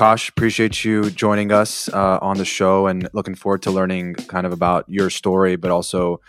[0.00, 4.46] Akash, appreciate you joining us uh, on the show and looking forward to learning kind
[4.46, 6.22] of about your story, but also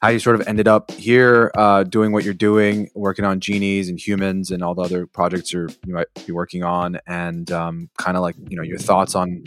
[0.00, 3.88] how you sort of ended up here uh, doing what you're doing, working on genies
[3.88, 8.16] and humans and all the other projects you might be working on, and um, kind
[8.16, 9.42] of like you know your thoughts on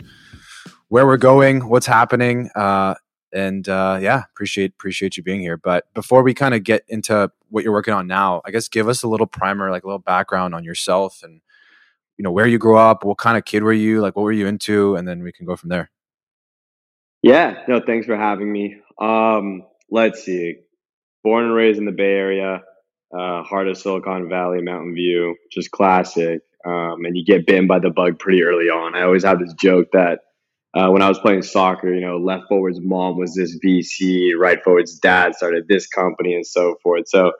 [0.88, 2.94] where we're going, what's happening, uh,
[3.32, 5.56] and uh, yeah, appreciate appreciate you being here.
[5.56, 8.88] But before we kind of get into what you're working on now, I guess give
[8.90, 11.40] us a little primer, like a little background on yourself and
[12.20, 14.30] you know where you grew up, what kind of kid were you, like what were
[14.30, 15.90] you into, and then we can go from there.
[17.22, 18.76] Yeah, no, thanks for having me.
[19.00, 20.56] Um, let's see.
[21.24, 22.60] Born and raised in the Bay Area,
[23.10, 26.42] uh, heart of Silicon Valley, Mountain View, just classic.
[26.66, 28.94] Um, and you get bitten by the bug pretty early on.
[28.94, 30.18] I always have this joke that
[30.74, 34.62] uh, when I was playing soccer, you know, left forward's mom was this VC, right
[34.62, 37.08] forward's dad started this company, and so forth.
[37.08, 37.32] So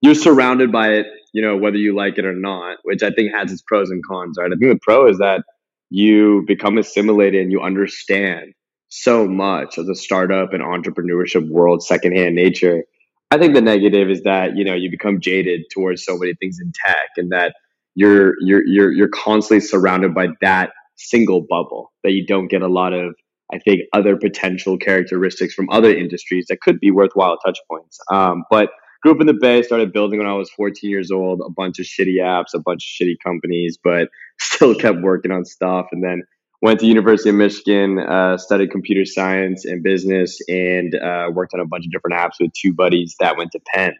[0.00, 3.34] you're surrounded by it, you know, whether you like it or not, which I think
[3.34, 4.52] has its pros and cons, right?
[4.52, 5.42] I think the pro is that
[5.90, 8.54] you become assimilated and you understand
[8.88, 12.84] so much of the startup and entrepreneurship world, secondhand nature.
[13.32, 16.58] I think the negative is that you know you become jaded towards so many things
[16.62, 17.56] in tech, and that
[17.96, 22.68] you're you're you're you're constantly surrounded by that single bubble that you don't get a
[22.68, 23.12] lot of
[23.52, 27.98] I think other potential characteristics from other industries that could be worthwhile touch points.
[28.12, 28.70] Um, but
[29.04, 31.78] grew up in the Bay, started building when I was 14 years old, a bunch
[31.78, 34.08] of shitty apps, a bunch of shitty companies, but
[34.40, 35.88] still kept working on stuff.
[35.92, 36.22] And then
[36.62, 41.60] went to University of Michigan, uh, studied computer science and business, and uh, worked on
[41.60, 43.92] a bunch of different apps with two buddies that went to Penn.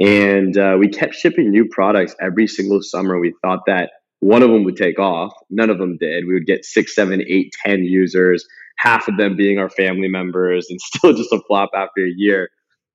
[0.00, 3.20] And uh, we kept shipping new products every single summer.
[3.20, 5.32] We thought that one of them would take off.
[5.50, 6.26] None of them did.
[6.26, 8.44] We would get six, seven, eight, ten users,
[8.78, 12.50] half of them being our family members, and still just a flop after a year.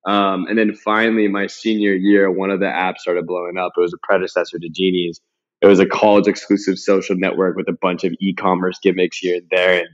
[0.08, 3.74] Um, and then finally, my senior year, one of the apps started blowing up.
[3.76, 5.20] It was a predecessor to Genies.
[5.62, 9.48] It was a college exclusive social network with a bunch of e-commerce gimmicks here and
[9.52, 9.80] there.
[9.80, 9.88] And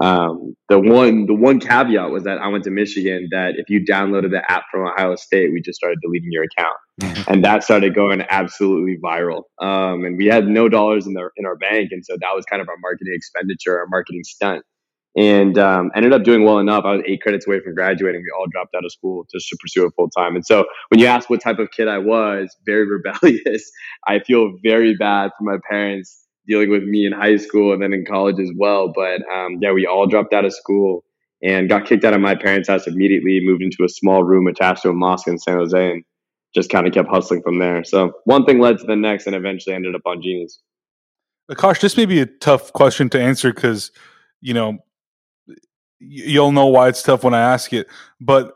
[0.00, 3.28] um, the one the one caveat was that I went to Michigan.
[3.30, 7.28] That if you downloaded the app from Ohio State, we just started deleting your account,
[7.28, 9.44] and that started going absolutely viral.
[9.60, 12.44] Um, and we had no dollars in the in our bank, and so that was
[12.44, 14.64] kind of our marketing expenditure, our marketing stunt
[15.16, 16.84] and um, ended up doing well enough.
[16.84, 18.22] I was eight credits away from graduating.
[18.22, 20.34] We all dropped out of school just to pursue it full time.
[20.34, 23.70] And so when you ask what type of kid I was, very rebellious.
[24.06, 27.92] I feel very bad for my parents dealing with me in high school and then
[27.92, 28.92] in college as well.
[28.94, 31.04] But um, yeah, we all dropped out of school
[31.42, 34.82] and got kicked out of my parents' house immediately, moved into a small room attached
[34.82, 36.04] to a mosque in San Jose and
[36.54, 37.84] just kind of kept hustling from there.
[37.84, 40.60] So one thing led to the next and eventually ended up on Genies.
[41.50, 43.90] Akash, this may be a tough question to answer because,
[44.40, 44.78] you know,
[46.06, 47.86] you'll know why it's tough when I ask it.
[48.20, 48.54] But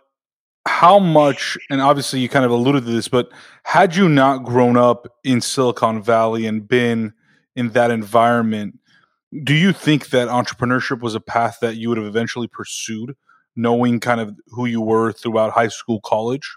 [0.66, 3.30] how much, and obviously you kind of alluded to this, but
[3.64, 7.14] had you not grown up in Silicon Valley and been
[7.56, 8.78] in that environment,
[9.44, 13.16] do you think that entrepreneurship was a path that you would have eventually pursued,
[13.56, 16.56] knowing kind of who you were throughout high school, college?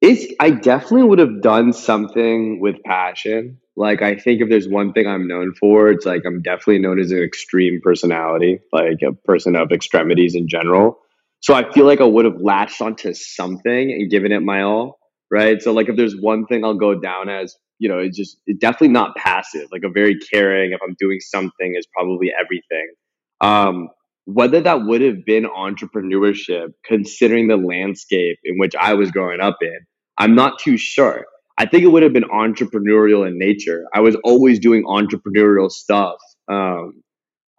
[0.00, 3.60] It's, I definitely would have done something with passion.
[3.76, 6.98] Like I think if there's one thing I'm known for, it's like I'm definitely known
[6.98, 10.98] as an extreme personality, like a person of extremities in general.
[11.40, 14.98] So I feel like I would have latched onto something and given it my all,
[15.30, 15.60] right?
[15.60, 18.58] So like if there's one thing I'll go down as, you know, it's just it's
[18.58, 19.68] definitely not passive.
[19.70, 20.72] Like a very caring.
[20.72, 22.94] If I'm doing something, is probably everything.
[23.42, 23.90] Um,
[24.24, 29.58] whether that would have been entrepreneurship, considering the landscape in which I was growing up
[29.60, 29.78] in,
[30.18, 31.26] I'm not too sure.
[31.58, 33.86] I think it would have been entrepreneurial in nature.
[33.94, 36.18] I was always doing entrepreneurial stuff.
[36.48, 37.02] Um,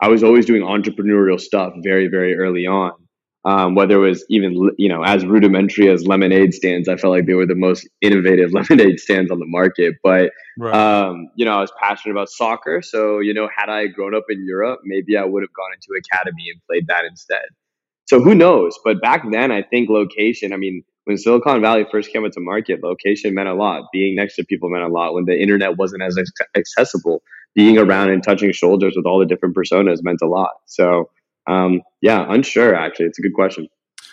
[0.02, 2.94] I was always doing entrepreneurial stuff very, very early on.
[3.46, 7.28] Um, whether it was even you know as rudimentary as lemonade stands, I felt like
[7.28, 9.96] they were the most innovative lemonade stands on the market.
[10.04, 10.76] But right.
[10.76, 14.26] um, you know, I was passionate about soccer, so you know, had I grown up
[14.30, 17.46] in Europe, maybe I would have gone into academy and played that instead.
[18.08, 18.80] So who knows?
[18.84, 20.54] But back then, I think location.
[20.54, 23.84] I mean, when Silicon Valley first came into market, location meant a lot.
[23.92, 25.14] Being next to people meant a lot.
[25.14, 26.18] When the internet wasn't as
[26.56, 27.22] accessible,
[27.54, 30.52] being around and touching shoulders with all the different personas meant a lot.
[30.66, 31.10] So,
[31.48, 32.76] um, yeah, unsure.
[32.76, 33.68] Actually, it's a good question.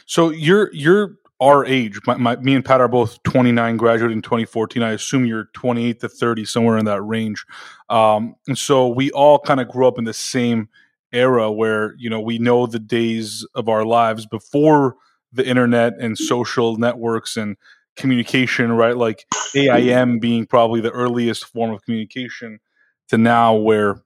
[0.07, 1.99] So you're you're our age.
[2.07, 4.83] My, my, me and Pat are both 29, graduated in 2014.
[4.83, 7.45] I assume you're 28 to 30, somewhere in that range.
[7.91, 10.69] Um, and so we all kind of grew up in the same
[11.15, 14.97] era where you know we know the days of our lives before
[15.33, 17.57] the internet and social networks and
[17.97, 18.97] communication, right?
[18.97, 19.27] Like
[19.57, 22.61] AIM being probably the earliest form of communication
[23.09, 24.03] to now where,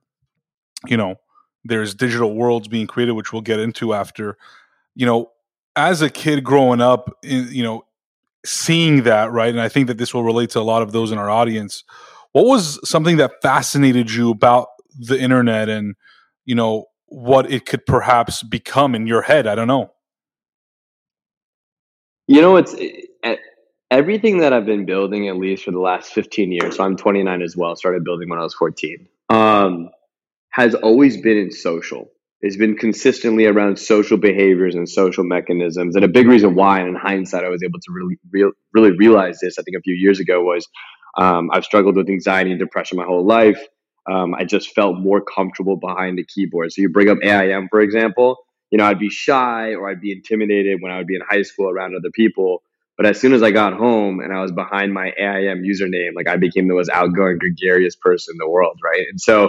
[0.86, 1.16] you know,
[1.64, 4.36] there's digital worlds being created, which we'll get into after.
[4.94, 5.30] You know,
[5.76, 7.84] as a kid growing up, you know,
[8.44, 9.50] seeing that, right?
[9.50, 11.84] And I think that this will relate to a lot of those in our audience.
[12.32, 14.68] what was something that fascinated you about
[14.98, 15.94] the internet and
[16.44, 19.46] you know what it could perhaps become in your head?
[19.46, 19.92] I don't know.
[22.26, 23.08] You know, it's it,
[23.90, 26.76] everything that I've been building at least for the last 15 years.
[26.76, 27.74] So I'm 29 as well.
[27.76, 29.08] Started building when I was 14.
[29.30, 29.90] Um,
[30.50, 32.10] has always been in social.
[32.40, 35.96] It's been consistently around social behaviors and social mechanisms.
[35.96, 38.92] And a big reason why, and in hindsight, I was able to really, real, really
[38.96, 39.58] realize this.
[39.58, 40.66] I think a few years ago was
[41.16, 43.60] um, I've struggled with anxiety and depression my whole life.
[44.10, 46.72] Um, I just felt more comfortable behind the keyboard.
[46.72, 48.38] So you bring up AIM, for example.
[48.70, 51.42] You know, I'd be shy or I'd be intimidated when I would be in high
[51.42, 52.62] school around other people.
[52.96, 56.28] But as soon as I got home and I was behind my AIM username, like
[56.28, 59.06] I became the most outgoing, gregarious person in the world, right?
[59.08, 59.48] And so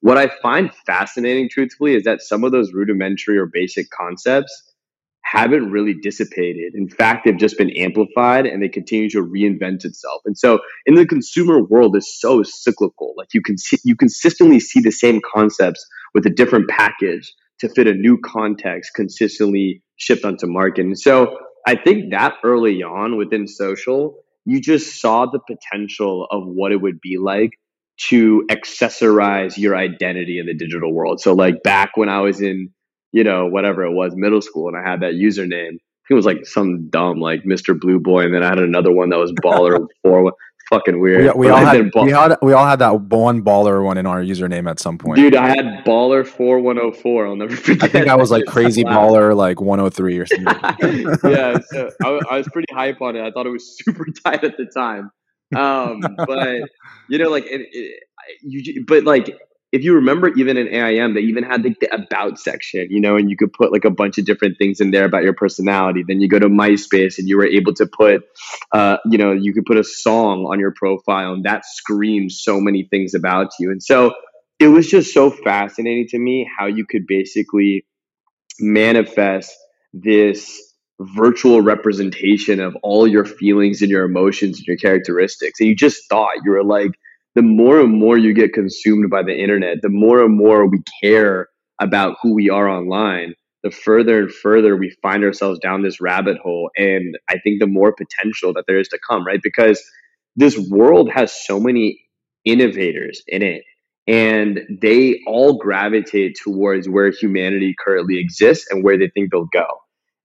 [0.00, 4.69] what I find fascinating, truthfully, is that some of those rudimentary or basic concepts
[5.30, 6.74] haven't really dissipated.
[6.74, 10.22] In fact, they've just been amplified and they continue to reinvent itself.
[10.24, 13.14] And so in the consumer world is so cyclical.
[13.16, 17.68] Like you can see, you consistently see the same concepts with a different package to
[17.68, 20.86] fit a new context consistently shipped onto market.
[20.86, 21.36] And so
[21.66, 24.16] I think that early on within social,
[24.46, 27.52] you just saw the potential of what it would be like
[28.08, 31.20] to accessorize your identity in the digital world.
[31.20, 32.70] So like back when I was in,
[33.12, 35.78] you know, whatever it was, middle school and I had that username,
[36.08, 37.78] it was like some dumb like Mr.
[37.78, 40.32] Blue Boy, and then I had another one that was Baller Four
[40.70, 41.34] fucking weird.
[41.34, 44.06] We, we all had, ball- we had we all had that one baller one in
[44.06, 45.16] our username at some point.
[45.16, 47.26] Dude, I had baller four one oh four.
[47.26, 47.84] I'll never forget.
[47.84, 51.16] I think I was like crazy baller like one oh three or something.
[51.24, 53.22] yeah, so I, I, was pretty hype on it.
[53.22, 55.10] I thought it was super tight at the time.
[55.54, 56.60] Um, but
[57.08, 58.02] you know, like it, it,
[58.42, 59.38] you, but like
[59.72, 63.16] if you remember, even in AIM, they even had like the about section, you know,
[63.16, 66.02] and you could put like a bunch of different things in there about your personality.
[66.06, 68.22] Then you go to MySpace and you were able to put,
[68.72, 72.60] uh, you know, you could put a song on your profile and that screams so
[72.60, 73.70] many things about you.
[73.70, 74.12] And so
[74.58, 77.86] it was just so fascinating to me how you could basically
[78.58, 79.56] manifest
[79.92, 80.60] this
[81.00, 85.60] virtual representation of all your feelings and your emotions and your characteristics.
[85.60, 86.90] And you just thought you were like,
[87.34, 90.82] the more and more you get consumed by the internet, the more and more we
[91.02, 91.48] care
[91.80, 96.38] about who we are online, the further and further we find ourselves down this rabbit
[96.38, 96.70] hole.
[96.76, 99.40] And I think the more potential that there is to come, right?
[99.42, 99.82] Because
[100.36, 102.00] this world has so many
[102.44, 103.64] innovators in it,
[104.06, 109.66] and they all gravitate towards where humanity currently exists and where they think they'll go.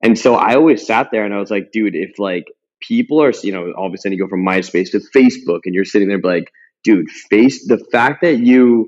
[0.01, 2.46] And so I always sat there and I was like, dude, if like
[2.81, 5.74] people are, you know, all of a sudden you go from MySpace to Facebook and
[5.74, 6.51] you're sitting there like,
[6.86, 8.88] dude, face the fact that you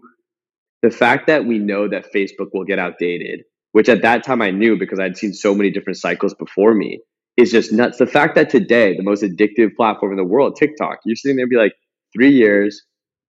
[0.84, 3.42] the fact that we know that Facebook will get outdated,
[3.72, 7.02] which at that time I knew because I'd seen so many different cycles before me,
[7.36, 7.98] is just nuts.
[7.98, 11.44] The fact that today, the most addictive platform in the world, TikTok, you're sitting there
[11.46, 11.74] and be like,
[12.14, 12.84] three years,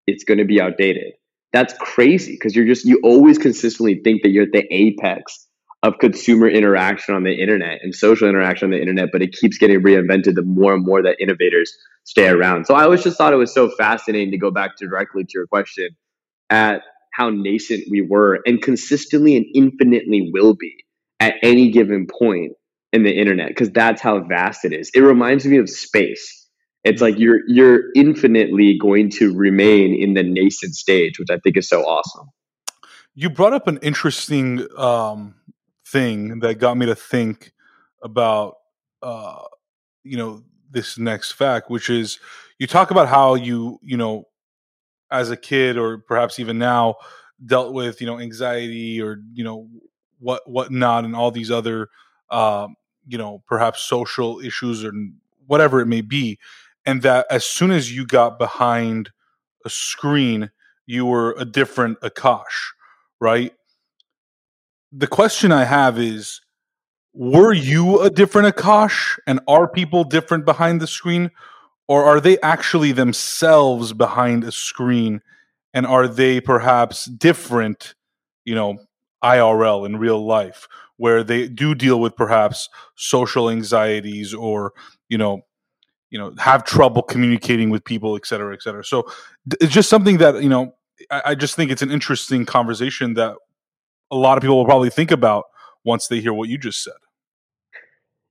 [0.07, 1.15] it's going to be outdated.
[1.53, 5.48] That's crazy because you're just, you always consistently think that you're at the apex
[5.83, 9.59] of consumer interaction on the internet and social interaction on the internet, but it keeps
[9.59, 11.73] getting reinvented the more and more that innovators
[12.05, 12.67] stay around.
[12.67, 15.47] So I always just thought it was so fascinating to go back directly to your
[15.47, 15.91] question
[16.51, 16.83] at
[17.13, 20.85] how nascent we were and consistently and infinitely will be
[21.21, 22.53] at any given point
[22.93, 24.91] in the internet because that's how vast it is.
[24.95, 26.47] It reminds me of space.
[26.85, 31.57] It's like you're you're infinitely going to remain in the nascent stage, which I think
[31.57, 32.29] is so awesome.
[33.15, 35.35] You brought up an interesting um,
[35.93, 37.53] thing that got me to think
[38.03, 38.57] about
[39.03, 39.43] uh,
[40.05, 42.19] you know this next fact, which is
[42.59, 44.25] you talk about how you you know
[45.11, 46.97] as a kid or perhaps even now
[47.47, 49.69] dealt with you know anxiety or you know
[50.19, 51.89] what what not and all these other
[52.31, 52.75] um,
[53.07, 54.93] you know perhaps social issues or
[55.47, 56.39] whatever it may be
[56.85, 59.11] and that as soon as you got behind
[59.65, 60.51] a screen
[60.87, 62.71] you were a different akash
[63.21, 63.53] right
[64.93, 66.41] the question I have is
[67.13, 71.31] were you a different Akash and are people different behind the screen
[71.89, 75.21] or are they actually themselves behind a screen
[75.75, 77.95] and are they perhaps different,
[78.45, 78.79] you know,
[79.25, 84.73] IRL in real life where they do deal with perhaps social anxieties or,
[85.09, 85.41] you know,
[86.11, 88.85] you know, have trouble communicating with people, et cetera, et cetera.
[88.85, 89.07] So
[89.61, 90.75] it's just something that, you know,
[91.11, 93.37] I, I just think it's an interesting conversation that
[94.11, 95.45] a lot of people will probably think about
[95.85, 96.95] once they hear what you just said.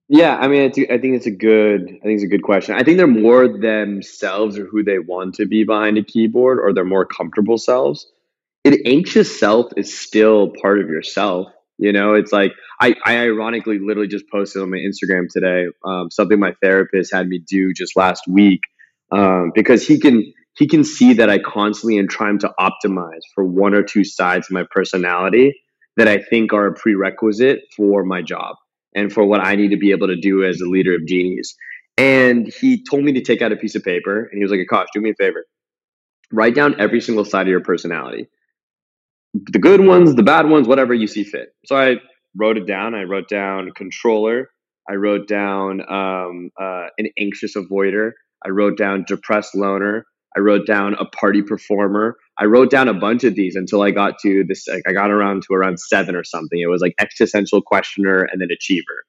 [0.10, 1.82] Yeah, I mean, I think it's a good.
[1.82, 2.76] I think it's a good question.
[2.76, 6.74] I think they're more themselves or who they want to be behind a keyboard, or
[6.74, 8.08] they're more comfortable selves.
[8.64, 11.50] An anxious self is still part of yourself.
[11.78, 16.10] You know, it's like I, I ironically literally just posted on my Instagram today um,
[16.10, 18.62] something my therapist had me do just last week
[19.12, 23.44] um, because he can he can see that I constantly am trying to optimize for
[23.44, 25.54] one or two sides of my personality
[25.98, 28.56] that I think are a prerequisite for my job
[28.96, 31.56] and for what I need to be able to do as a leader of genies.
[31.98, 34.62] And he told me to take out a piece of paper and he was like,
[34.62, 35.46] Akash, do me a favor.
[36.32, 38.28] Write down every single side of your personality.
[39.34, 41.50] The good ones, the bad ones, whatever you see fit.
[41.66, 41.96] So I
[42.36, 42.96] wrote it down.
[42.96, 44.50] I wrote down controller.
[44.90, 48.12] I wrote down um, uh, an anxious avoider.
[48.46, 50.06] I wrote down depressed loner.
[50.36, 52.18] I wrote down a party performer.
[52.40, 54.68] I wrote down a bunch of these until I got to this.
[54.88, 56.60] I got around to around seven or something.
[56.60, 59.06] It was like existential questioner and then achiever.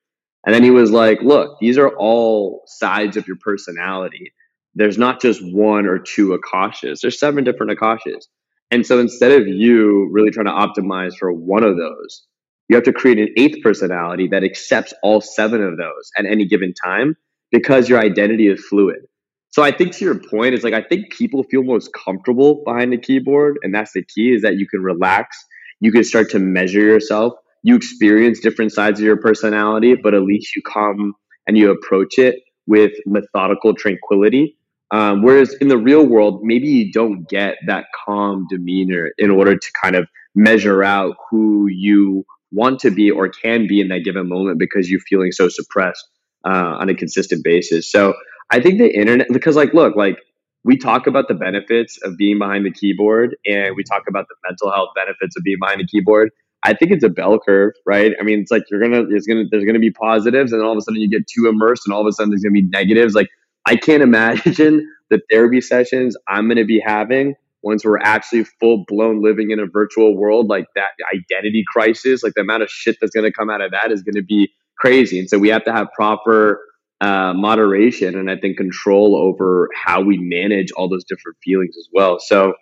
[0.46, 4.32] And then he was like, look, these are all sides of your personality.
[4.74, 7.00] There's not just one or two Akashas.
[7.00, 8.24] There's seven different Akashas.
[8.70, 12.26] And so instead of you really trying to optimize for one of those,
[12.68, 16.46] you have to create an eighth personality that accepts all seven of those at any
[16.46, 17.16] given time
[17.50, 19.00] because your identity is fluid.
[19.50, 22.92] So I think to your point, it's like I think people feel most comfortable behind
[22.92, 25.36] the keyboard, and that's the key is that you can relax,
[25.80, 30.22] you can start to measure yourself, you experience different sides of your personality, but at
[30.22, 31.14] least you come
[31.46, 32.36] and you approach it
[32.66, 34.56] with methodical tranquility.
[34.90, 39.56] Um, whereas in the real world, maybe you don't get that calm demeanor in order
[39.56, 44.00] to kind of measure out who you want to be or can be in that
[44.04, 46.08] given moment because you're feeling so suppressed
[46.46, 47.90] uh, on a consistent basis.
[47.90, 48.14] So
[48.50, 50.18] I think the internet, because like, look, like
[50.64, 54.34] we talk about the benefits of being behind the keyboard and we talk about the
[54.48, 56.30] mental health benefits of being behind the keyboard.
[56.64, 58.12] I think it's a bell curve, right?
[58.20, 60.78] I mean, it's like you're gonna, there's gonna, there's gonna be positives, and all of
[60.78, 63.14] a sudden you get too immersed, and all of a sudden there's gonna be negatives.
[63.14, 63.28] Like
[63.64, 69.22] I can't imagine the therapy sessions I'm gonna be having once we're actually full blown
[69.22, 70.48] living in a virtual world.
[70.48, 73.92] Like that identity crisis, like the amount of shit that's gonna come out of that
[73.92, 75.20] is gonna be crazy.
[75.20, 76.60] And so we have to have proper
[77.00, 81.88] uh, moderation and I think control over how we manage all those different feelings as
[81.92, 82.18] well.
[82.18, 82.54] So,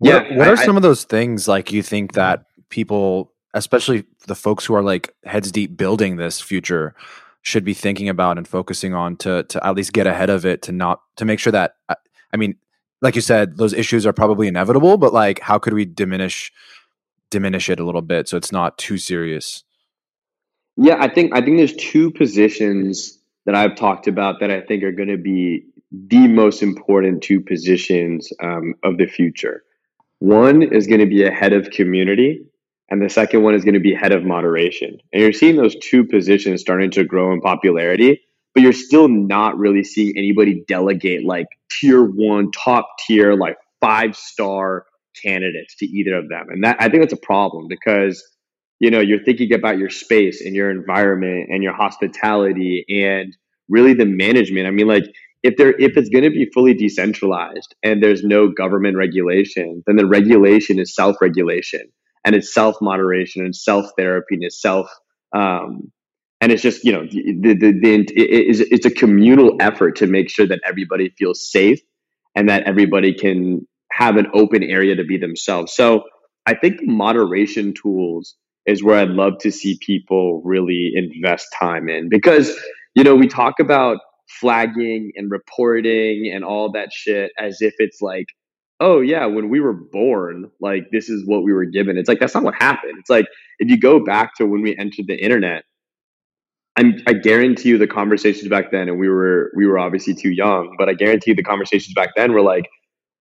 [0.00, 0.22] yeah.
[0.22, 4.04] What, what I, are some I, of those things like you think that people, especially
[4.26, 6.94] the folks who are like heads deep building this future,
[7.42, 10.62] should be thinking about and focusing on to to at least get ahead of it
[10.62, 11.94] to not to make sure that uh,
[12.32, 12.56] I mean,
[13.02, 16.50] like you said, those issues are probably inevitable, but like how could we diminish
[17.30, 19.62] diminish it a little bit so it's not too serious?
[20.76, 24.82] Yeah, I think I think there's two positions that I've talked about that I think
[24.82, 29.62] are going to be the most important two positions um, of the future.
[30.18, 32.44] One is going to be a head of community,
[32.90, 34.98] and the second one is going to be head of moderation.
[35.12, 38.20] And you're seeing those two positions starting to grow in popularity,
[38.54, 44.16] but you're still not really seeing anybody delegate like tier one, top tier, like five
[44.16, 44.86] star
[45.22, 46.46] candidates to either of them.
[46.48, 48.22] And that I think that's a problem because
[48.80, 53.36] you know you're thinking about your space and your environment and your hospitality and
[53.68, 54.66] really the management.
[54.66, 55.04] I mean like
[55.42, 59.96] if there if it's going to be fully decentralized and there's no government regulation then
[59.96, 61.82] the regulation is self-regulation
[62.24, 64.88] and it's self-moderation and self-therapy and it's self
[65.36, 65.92] um,
[66.40, 70.06] and it's just you know the, the, the, it is, it's a communal effort to
[70.06, 71.80] make sure that everybody feels safe
[72.34, 75.72] and that everybody can have an open area to be themselves.
[75.74, 76.04] So
[76.46, 78.34] i think moderation tools
[78.66, 82.08] is where I'd love to see people really invest time in.
[82.08, 82.56] Because
[82.94, 88.00] you know we talk about flagging and reporting and all that shit as if it's
[88.00, 88.26] like
[88.80, 91.98] oh yeah when we were born like this is what we were given.
[91.98, 92.94] It's like that's not what happened.
[92.98, 93.26] It's like
[93.58, 95.64] if you go back to when we entered the internet
[96.76, 100.30] I'm, I guarantee you the conversations back then and we were we were obviously too
[100.30, 102.64] young but I guarantee you the conversations back then were like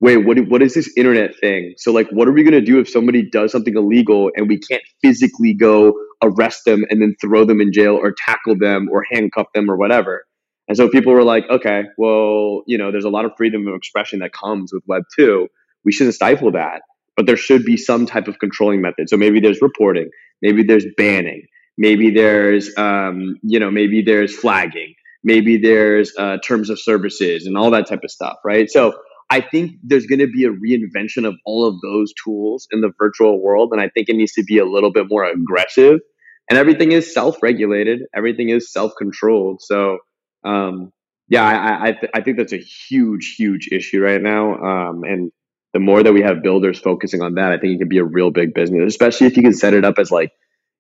[0.04, 1.74] wait, what, what is this internet thing?
[1.78, 4.60] So, like, what are we going to do if somebody does something illegal and we
[4.60, 9.06] can't physically go arrest them and then throw them in jail or tackle them or
[9.10, 10.26] handcuff them or whatever?
[10.68, 13.76] And so people were like, okay, well, you know, there's a lot of freedom of
[13.76, 15.48] expression that comes with Web 2.
[15.86, 16.82] We shouldn't stifle that,
[17.16, 19.08] but there should be some type of controlling method.
[19.08, 20.10] So maybe there's reporting,
[20.42, 21.44] maybe there's banning,
[21.78, 27.58] maybe there's, um, you know, maybe there's flagging, maybe there's uh, terms of services and
[27.58, 28.70] all that type of stuff, right?
[28.70, 28.94] So
[29.34, 32.92] I think there's going to be a reinvention of all of those tools in the
[33.00, 33.70] virtual world.
[33.72, 36.02] And I think it needs to be a little bit more aggressive.
[36.52, 39.60] And everything is self regulated, everything is self controlled.
[39.64, 39.98] So,
[40.46, 40.92] um,
[41.30, 44.54] yeah, I, I, th- I, think that's a huge, huge issue right now.
[44.54, 45.32] Um, and
[45.74, 48.04] the more that we have builders focusing on that, I think it can be a
[48.04, 50.30] real big business, especially if you can set it up as like,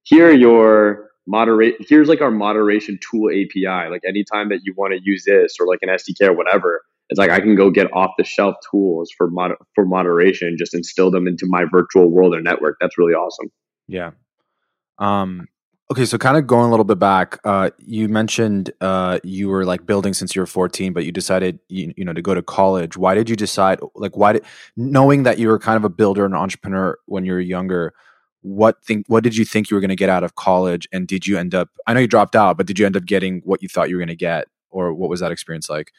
[0.03, 3.89] here your moderate, here's like our moderation tool API.
[3.89, 6.83] Like anytime that you want to use this or like an SDK or whatever,
[7.13, 10.73] it's like I can go get off the shelf tools for mod- for moderation, just
[10.73, 12.77] instill them into my virtual world or network.
[12.81, 13.51] That's really awesome.
[13.87, 14.11] Yeah.
[14.97, 15.47] Um,
[15.91, 19.63] Okay, so kind of going a little bit back, uh, you mentioned uh, you were
[19.63, 22.41] like building since you were 14, but you decided you, you know to go to
[22.41, 22.97] college.
[22.97, 23.79] Why did you decide?
[23.93, 24.43] Like, why did
[24.75, 27.93] knowing that you were kind of a builder and entrepreneur when you were younger?
[28.41, 29.05] What think?
[29.07, 30.87] What did you think you were going to get out of college?
[30.91, 31.69] And did you end up?
[31.85, 33.97] I know you dropped out, but did you end up getting what you thought you
[33.97, 35.91] were going to get, or what was that experience like?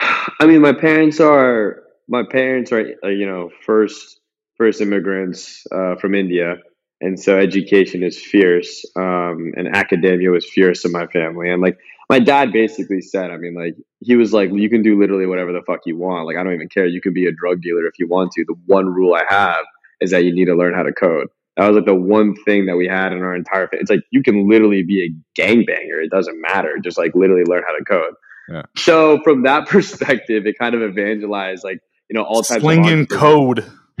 [0.00, 4.20] I mean, my parents are my parents are uh, you know first
[4.56, 6.56] first immigrants uh, from India.
[7.02, 11.50] And so education is fierce um, and academia was fierce in my family.
[11.50, 11.78] And like
[12.10, 15.52] my dad basically said i mean like he was like you can do literally whatever
[15.52, 16.26] the fuck you want.
[16.26, 16.86] Like i don't even care.
[16.86, 18.44] You can be a drug dealer if you want to.
[18.46, 19.64] The one rule i have
[20.00, 21.28] is that you need to learn how to code.
[21.56, 23.82] That was like the one thing that we had in our entire family.
[23.82, 26.02] it's like you can literally be a gangbanger.
[26.02, 26.78] It doesn't matter.
[26.82, 28.14] Just like literally learn how to code
[28.50, 28.62] yeah.
[28.76, 33.08] so from that perspective it kind of evangelized like you know all types slinging of
[33.08, 33.70] code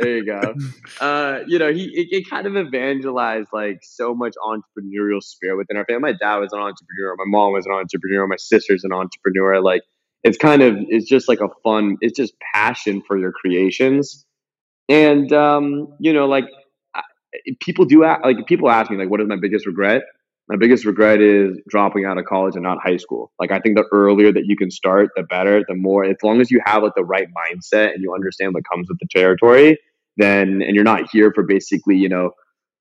[0.00, 0.54] there you go.
[1.00, 5.76] Uh, you know, he it, it, kind of evangelized like so much entrepreneurial spirit within
[5.76, 6.12] our family.
[6.12, 7.14] My dad was an entrepreneur.
[7.16, 8.26] My mom was an entrepreneur.
[8.26, 9.62] My sister's an entrepreneur.
[9.62, 9.82] Like
[10.22, 11.96] it's kind of it's just like a fun.
[12.00, 14.26] It's just passion for your creations,
[14.88, 16.44] and um, you know, like
[17.60, 20.02] people do like people ask me like, what is my biggest regret?
[20.48, 23.32] My biggest regret is dropping out of college and not high school.
[23.38, 25.64] Like I think the earlier that you can start, the better.
[25.66, 28.64] The more, as long as you have like the right mindset and you understand what
[28.70, 29.78] comes with the territory,
[30.16, 32.32] then and you're not here for basically you know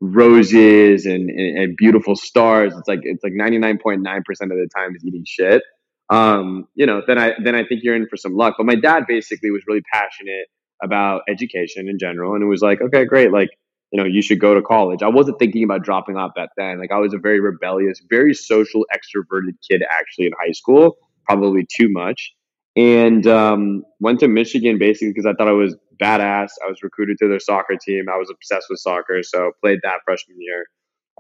[0.02, 2.74] roses and, and, and beautiful stars.
[2.76, 5.62] It's like it's like ninety nine point nine percent of the time is eating shit.
[6.10, 8.56] Um, you know, then I then I think you're in for some luck.
[8.58, 10.48] But my dad basically was really passionate
[10.84, 13.50] about education in general, and it was like, okay, great, like
[13.92, 15.04] you know, you should go to college.
[15.04, 16.80] I wasn't thinking about dropping out back then.
[16.80, 21.68] Like I was a very rebellious, very social, extroverted kid actually in high school, probably
[21.78, 22.34] too much.
[22.78, 26.52] And um, went to Michigan basically because I thought I was badass.
[26.66, 28.06] I was recruited to their soccer team.
[28.12, 30.66] I was obsessed with soccer, so played that freshman year.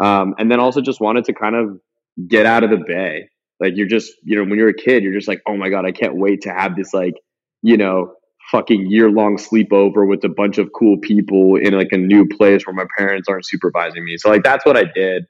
[0.01, 1.77] Um, and then also just wanted to kind of
[2.27, 3.27] get out of the bay.
[3.59, 5.85] Like you're just, you know, when you're a kid, you're just like, oh my god,
[5.85, 7.13] I can't wait to have this like,
[7.61, 8.15] you know,
[8.51, 12.67] fucking year long sleepover with a bunch of cool people in like a new place
[12.67, 14.17] where my parents aren't supervising me.
[14.17, 15.25] So like that's what I did.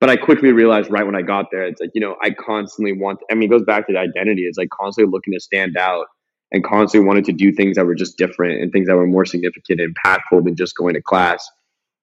[0.00, 2.92] But I quickly realized right when I got there, it's like, you know, I constantly
[2.92, 4.42] want, I mean, it goes back to the identity.
[4.42, 6.06] It's like constantly looking to stand out
[6.52, 9.24] and constantly wanted to do things that were just different and things that were more
[9.24, 11.48] significant and impactful than just going to class.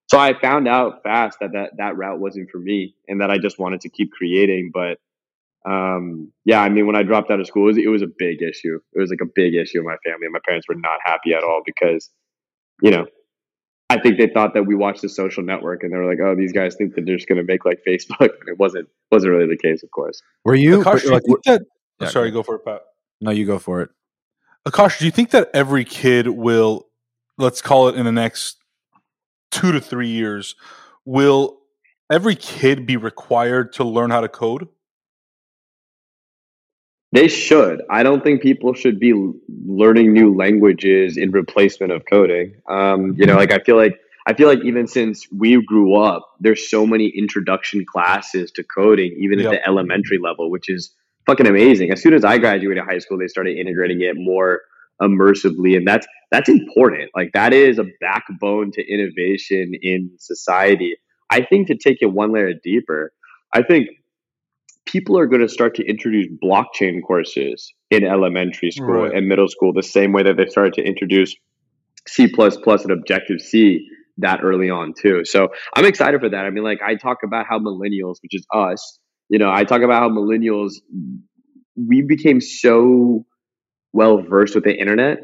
[0.07, 3.37] So I found out fast that that, that route wasn't for me and that I
[3.37, 4.71] just wanted to keep creating.
[4.73, 4.97] But
[5.65, 8.07] um, yeah, I mean, when I dropped out of school, it was, it was, a
[8.07, 8.79] big issue.
[8.93, 10.25] It was like a big issue in my family.
[10.25, 12.09] And my parents were not happy at all because,
[12.81, 13.05] you know,
[13.89, 16.35] I think they thought that we watched the social network and they were like, oh,
[16.35, 18.19] these guys think that they're just going to make like Facebook.
[18.39, 20.21] And it wasn't, wasn't really the case, of course.
[20.45, 21.61] Were you, Akash, like, you that,
[21.99, 22.81] yeah, sorry, go for it, Pat.
[23.19, 23.89] No, you go for it.
[24.67, 26.87] Akash, do you think that every kid will,
[27.37, 28.57] let's call it in the next
[29.51, 30.55] two to three years,
[31.05, 31.59] will
[32.11, 34.67] every kid be required to learn how to code?
[37.13, 37.81] They should.
[37.89, 39.13] I don't think people should be
[39.65, 42.55] learning new languages in replacement of coding.
[42.69, 46.25] Um, you know, like I feel like I feel like even since we grew up,
[46.39, 49.47] there's so many introduction classes to coding, even yep.
[49.47, 50.93] at the elementary level, which is
[51.25, 51.91] fucking amazing.
[51.91, 54.61] As soon as I graduated high school, they started integrating it more
[55.01, 57.09] immersively, and that's that's important.
[57.13, 60.95] Like that is a backbone to innovation in society.
[61.29, 63.11] I think to take it one layer deeper,
[63.53, 63.89] I think
[64.85, 69.13] people are going to start to introduce blockchain courses in elementary school right.
[69.13, 71.35] and middle school the same way that they started to introduce
[72.07, 75.23] C and Objective C that early on too.
[75.25, 76.45] So I'm excited for that.
[76.45, 79.81] I mean, like I talk about how millennials, which is us, you know, I talk
[79.81, 80.73] about how millennials
[81.75, 83.25] we became so
[83.93, 85.19] well versed with the internet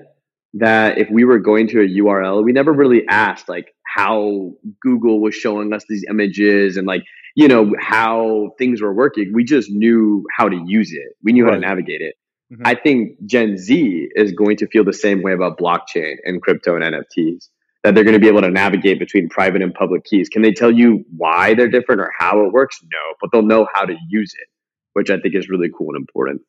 [0.54, 5.22] that if we were going to a URL, we never really asked like how Google
[5.22, 7.04] was showing us these images and like
[7.38, 11.16] you know how things were working we just knew how to use it.
[11.24, 11.54] We knew right.
[11.54, 12.16] how to navigate it.
[12.52, 12.64] Mm-hmm.
[12.66, 16.78] i think gen z is going to feel the same way about blockchain and crypto
[16.78, 17.50] and nfts
[17.84, 20.30] that they're going to be able to navigate between private and public keys.
[20.30, 22.80] Can they tell you why they're different or how it works?
[22.84, 24.48] No but they'll know how to use it
[24.94, 26.42] which i think is really cool and important.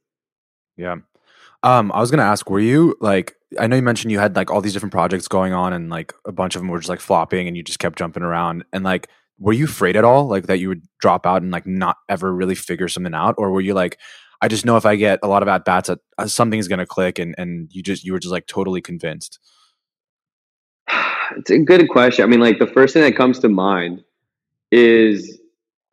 [0.78, 0.96] Yeah.
[1.62, 4.50] Um, I was gonna ask, were you like I know you mentioned you had like
[4.50, 7.00] all these different projects going on and like a bunch of them were just like
[7.00, 10.46] flopping and you just kept jumping around and like were you afraid at all like
[10.46, 13.34] that you would drop out and like not ever really figure something out?
[13.38, 13.98] Or were you like
[14.40, 16.78] i just know if i get a lot of at bats that uh, something's going
[16.78, 19.38] to click and and you just you were just like totally convinced?
[21.36, 22.24] It's a good question.
[22.24, 24.02] I mean like the first thing that comes to mind
[24.70, 25.38] is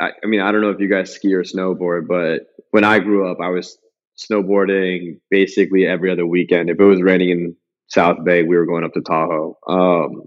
[0.02, 3.00] I, I mean i don't know if you guys ski or snowboard but when i
[3.00, 3.78] grew up i was
[4.18, 6.70] snowboarding basically every other weekend.
[6.70, 7.56] If it was raining in
[7.88, 9.58] south bay we were going up to tahoe.
[9.68, 10.24] Um,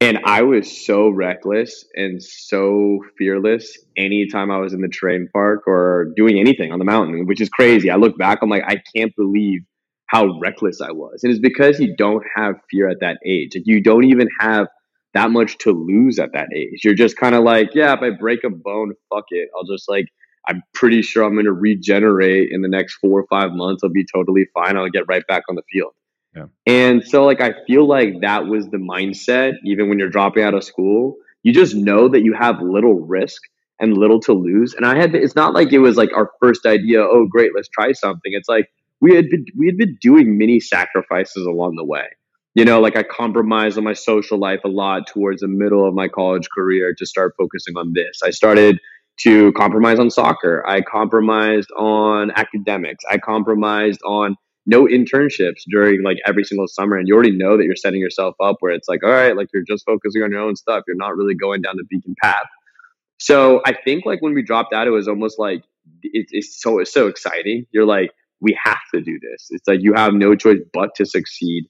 [0.00, 5.62] And I was so reckless and so fearless anytime I was in the terrain park
[5.66, 7.90] or doing anything on the mountain, which is crazy.
[7.90, 9.62] I look back, I'm like, I can't believe
[10.08, 11.20] how reckless I was.
[11.22, 13.52] And it's because you don't have fear at that age.
[13.54, 14.66] Like you don't even have
[15.14, 16.84] that much to lose at that age.
[16.84, 19.48] You're just kind of like, yeah, if I break a bone, fuck it.
[19.56, 20.06] I'll just like,
[20.46, 23.82] I'm pretty sure I'm going to regenerate in the next four or five months.
[23.82, 24.76] I'll be totally fine.
[24.76, 25.94] I'll get right back on the field.
[26.66, 30.54] And so, like, I feel like that was the mindset, even when you're dropping out
[30.54, 31.16] of school.
[31.42, 33.40] You just know that you have little risk
[33.78, 34.74] and little to lose.
[34.74, 37.68] And I had, it's not like it was like our first idea, oh, great, let's
[37.68, 38.32] try something.
[38.32, 38.68] It's like
[39.00, 42.06] we had been, we had been doing many sacrifices along the way
[42.56, 45.92] you know, like I compromised on my social life a lot towards the middle of
[45.92, 48.22] my college career to start focusing on this.
[48.24, 48.78] I started
[49.18, 50.66] to compromise on soccer.
[50.66, 53.04] I compromised on academics.
[53.10, 54.36] I compromised on
[54.66, 56.96] no internships during like every single summer.
[56.96, 59.48] And you already know that you're setting yourself up where it's like, all right, like
[59.54, 60.84] you're just focusing on your own stuff.
[60.86, 62.46] You're not really going down the beacon path.
[63.18, 65.62] So I think like when we dropped out, it was almost like
[66.02, 67.66] it, it's so it's so exciting.
[67.70, 69.46] You're like, we have to do this.
[69.50, 71.68] It's like you have no choice but to succeed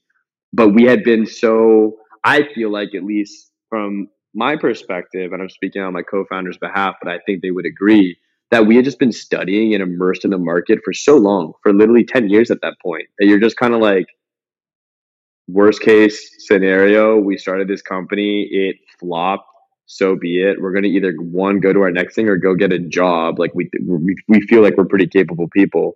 [0.53, 5.49] but we had been so i feel like at least from my perspective and i'm
[5.49, 8.17] speaking on my co-founder's behalf but i think they would agree
[8.51, 11.73] that we had just been studying and immersed in the market for so long for
[11.73, 14.07] literally 10 years at that point that you're just kind of like
[15.47, 19.47] worst case scenario we started this company it flopped
[19.85, 22.53] so be it we're going to either one go to our next thing or go
[22.53, 23.69] get a job like we
[24.27, 25.95] we, feel like we're pretty capable people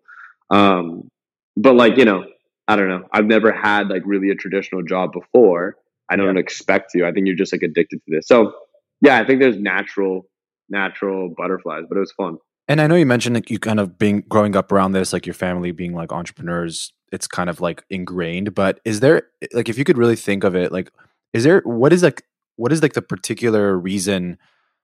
[0.50, 1.10] um
[1.58, 2.26] but like you know
[2.72, 3.06] I don't know.
[3.12, 5.76] I've never had like really a traditional job before.
[6.10, 6.40] I don't yeah.
[6.40, 7.06] expect to.
[7.06, 8.28] I think you're just like addicted to this.
[8.30, 8.54] So
[9.02, 10.26] yeah, I think there's natural,
[10.72, 12.38] natural butterflies, but it was fun.
[12.68, 15.26] And I know you mentioned like you kind of being growing up around this, like
[15.26, 18.56] your family being like entrepreneurs, it's kind of like ingrained.
[18.56, 20.92] But is there like if you could really think of it, like
[21.34, 22.24] is there what is like
[22.56, 24.38] what is like the particular reason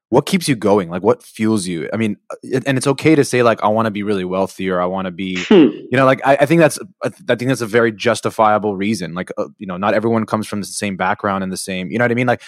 [0.10, 3.26] what keeps you going like what fuels you i mean uh, and it's okay to
[3.26, 5.56] say like i want to be really wealthy or i want to be hmm.
[5.56, 9.32] you know like I, I, think that's i think that's a very justifiable reason like
[9.38, 12.06] uh, you know not everyone comes from the same background and the same you know
[12.06, 12.42] what i mean like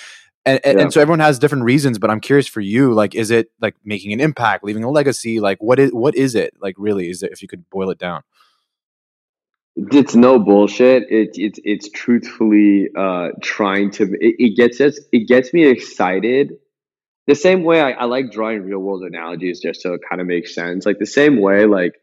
[0.45, 0.83] and, and, yeah.
[0.83, 3.75] and, so everyone has different reasons but i'm curious for you like is it like
[3.83, 7.23] making an impact leaving a legacy like what is what is it like really is
[7.23, 8.23] it if you could boil it down
[9.91, 11.03] it's no bullshit.
[11.09, 14.11] It, it it's truthfully uh, trying to.
[14.19, 14.99] It, it gets us.
[15.13, 16.51] It gets me excited
[17.29, 20.25] the same way I, I like drawing real world analogies just so it kind of
[20.25, 20.83] makes sense.
[20.83, 21.93] Like the same way, like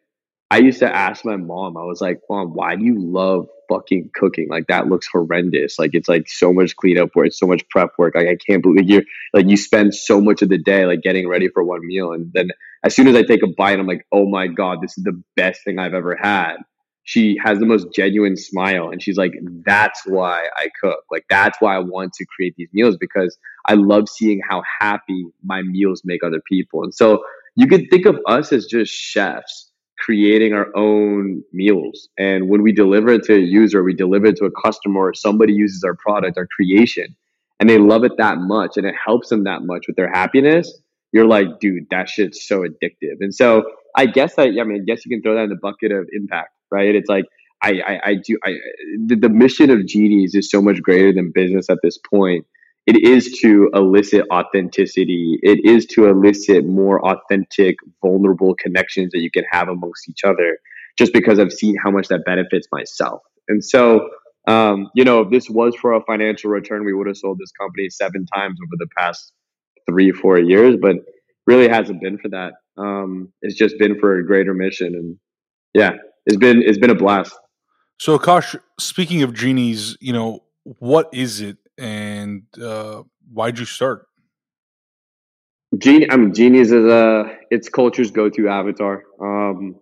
[0.53, 4.11] I used to ask my mom, I was like, Mom, why do you love fucking
[4.15, 4.49] cooking?
[4.49, 5.79] Like that looks horrendous.
[5.79, 8.15] Like it's like so much cleanup work, so much prep work.
[8.15, 9.03] Like I can't believe you're
[9.33, 12.13] like you spend so much of the day like getting ready for one meal.
[12.13, 12.51] And then
[12.85, 15.21] as soon as I take a bite, I'm like, oh my God, this is the
[15.37, 16.57] best thing I've ever had
[17.07, 19.33] she has the most genuine smile and she's like
[19.65, 23.75] that's why i cook like that's why i want to create these meals because i
[23.75, 27.23] love seeing how happy my meals make other people and so
[27.55, 32.73] you could think of us as just chefs creating our own meals and when we
[32.73, 36.37] deliver it to a user we deliver it to a customer somebody uses our product
[36.37, 37.15] our creation
[37.61, 40.81] and they love it that much and it helps them that much with their happiness
[41.13, 43.65] you're like dude that shit's so addictive and so
[43.97, 46.07] i guess that i mean i guess you can throw that in the bucket of
[46.13, 46.95] impact right?
[46.95, 47.27] It's like
[47.63, 48.55] I, I, I do I
[49.07, 52.47] the, the mission of Genies is so much greater than business at this point.
[52.87, 55.39] It is to elicit authenticity.
[55.43, 60.59] It is to elicit more authentic, vulnerable connections that you can have amongst each other.
[60.97, 64.09] Just because I've seen how much that benefits myself, and so
[64.47, 67.51] um, you know, if this was for a financial return, we would have sold this
[67.53, 69.33] company seven times over the past
[69.89, 70.97] three, four years, but
[71.47, 72.53] really hasn't been for that.
[72.79, 75.17] Um, it's just been for a greater mission, and
[75.75, 75.97] yeah,
[76.27, 77.35] it's been it's been a blast.
[77.99, 80.45] So, Akash, speaking of genies, you know
[80.79, 84.07] what is it, and uh, why'd you start?
[85.77, 89.03] Genie, I mean, genies is a it's culture's go-to avatar.
[89.21, 89.77] Um,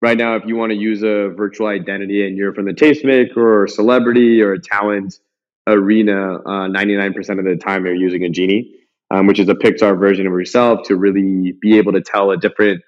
[0.00, 3.36] right now, if you want to use a virtual identity and you're from the tastemaker
[3.36, 5.18] or celebrity or talent
[5.66, 8.74] arena, uh, 99% of the time you're using a genie,
[9.10, 12.36] um, which is a Pixar version of yourself to really be able to tell a
[12.36, 12.82] different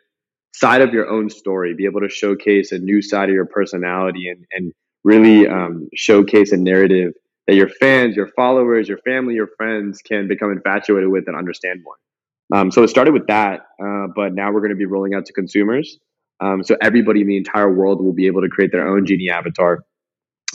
[0.53, 4.29] side of your own story, be able to showcase a new side of your personality
[4.29, 4.73] and, and
[5.05, 7.13] really um, showcase a narrative
[7.47, 11.83] that your fans, your followers, your family, your friends can become infatuated with and understand
[11.85, 11.97] more.
[12.53, 15.27] Um, so it started with that, uh, but now we're going to be rolling out
[15.27, 15.99] to consumers.
[16.41, 19.31] Um, so everybody in the entire world will be able to create their own Genie
[19.31, 19.85] avatar.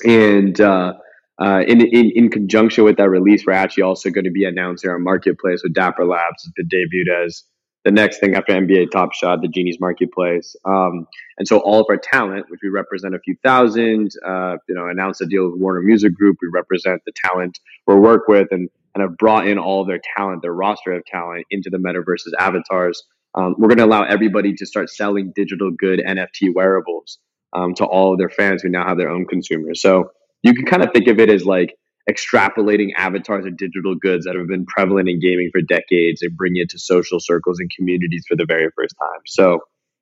[0.06, 0.94] And uh,
[1.42, 4.90] uh, in, in, in conjunction with that release, we're actually also going to be announcing
[4.90, 6.46] our marketplace with Dapper Labs.
[6.46, 7.44] It's been debuted as
[7.86, 10.56] the next thing after NBA Top Shot, the Genies Marketplace.
[10.66, 14.76] Um, and so all of our talent, which we represent a few thousand, uh, you
[14.76, 16.38] know, announced a deal with Warner Music Group.
[16.42, 20.42] We represent the talent we work with, and and have brought in all their talent,
[20.42, 23.04] their roster of talent into the metaverse's avatars.
[23.36, 27.20] Um, we're going to allow everybody to start selling digital good NFT wearables
[27.54, 29.82] um, to all of their fans who now have their own consumers.
[29.82, 30.12] So
[30.42, 31.78] you can kind of think of it as like
[32.10, 36.64] extrapolating avatars of digital goods that have been prevalent in gaming for decades and bringing
[36.64, 39.22] it to social circles and communities for the very first time.
[39.26, 39.60] So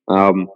[0.08, 0.48] um,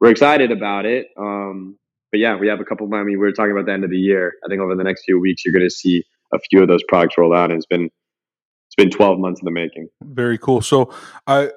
[0.00, 1.08] we're excited about it.
[1.18, 1.78] Um,
[2.12, 2.92] but yeah, we have a couple.
[2.94, 4.34] I mean, we are talking about the end of the year.
[4.44, 6.82] I think over the next few weeks, you're going to see a few of those
[6.88, 7.50] products roll out.
[7.50, 9.88] And it's been it's been 12 months in the making.
[10.02, 10.60] Very cool.
[10.60, 10.92] So
[11.26, 11.50] I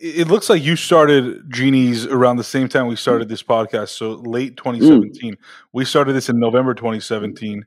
[0.00, 3.90] it looks like you started Genies around the same time we started this podcast.
[3.90, 5.34] So late 2017.
[5.34, 5.36] Mm.
[5.72, 7.64] We started this in November 2017.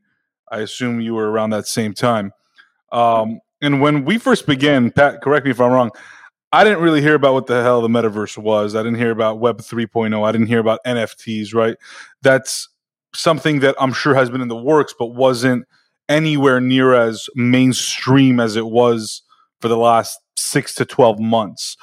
[0.56, 2.32] I assume you were around that same time.
[2.94, 5.91] Um, and when we first began, Pat, correct me if I'm wrong.
[6.54, 8.74] I didn't really hear about what the hell the metaverse was.
[8.74, 10.26] I didn't hear about Web 3.0.
[10.26, 11.76] I didn't hear about NFTs, right?
[12.22, 12.70] That's
[13.13, 15.65] something that I'm sure has been in the works, but wasn't
[16.08, 19.24] anywhere near as mainstream as it was
[19.60, 21.76] for the last six to 12 months.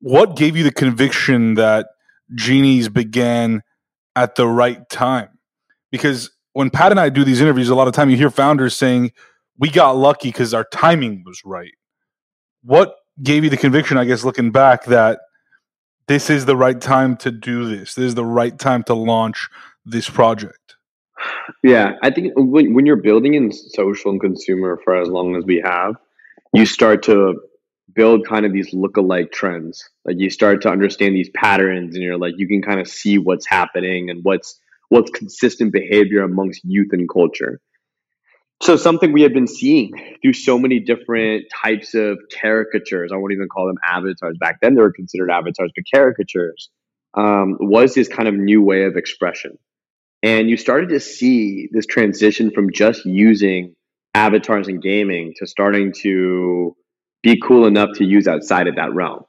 [0.00, 1.88] What gave you the conviction that
[2.34, 3.62] Genies began
[4.14, 5.28] at the right time?
[5.90, 8.74] Because when Pat and I do these interviews, a lot of time you hear founders
[8.74, 9.12] saying,
[9.58, 11.74] we got lucky because our timing was right.
[12.62, 15.20] What gave you the conviction, I guess, looking back, that
[16.08, 17.92] this is the right time to do this?
[17.94, 19.50] This is the right time to launch
[19.84, 20.76] this project?
[21.62, 25.44] Yeah, I think when, when you're building in social and consumer for as long as
[25.44, 25.96] we have,
[26.54, 27.38] you start to
[27.94, 29.86] build kind of these look-alike trends.
[30.06, 33.18] Like you start to understand these patterns, and you're like you can kind of see
[33.18, 37.60] what's happening and what's what's consistent behavior amongst youth and culture.
[38.62, 43.12] So something we had been seeing through so many different types of caricatures.
[43.12, 44.38] I won't even call them avatars.
[44.40, 46.70] Back then, they were considered avatars, but caricatures
[47.14, 49.58] um, was this kind of new way of expression.
[50.22, 53.74] And you started to see this transition from just using
[54.14, 56.74] avatars in gaming to starting to
[57.22, 59.24] be cool enough to use outside of that realm.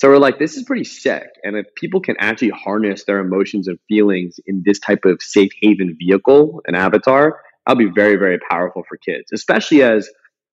[0.00, 1.28] So we're like, this is pretty sick.
[1.44, 5.52] And if people can actually harness their emotions and feelings in this type of safe
[5.62, 10.10] haven vehicle, an avatar, that'll be very, very powerful for kids, especially as,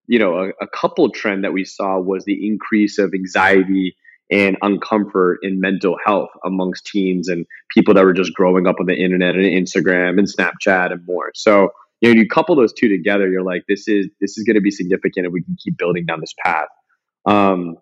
[0.07, 3.95] you know, a, a couple trend that we saw was the increase of anxiety
[4.31, 8.85] and uncomfort in mental health amongst teens and people that were just growing up on
[8.85, 11.31] the internet and Instagram and Snapchat and more.
[11.35, 14.55] So, you know, you couple those two together, you're like, this is this is going
[14.55, 16.67] to be significant if we can keep building down this path.
[17.25, 17.75] Um,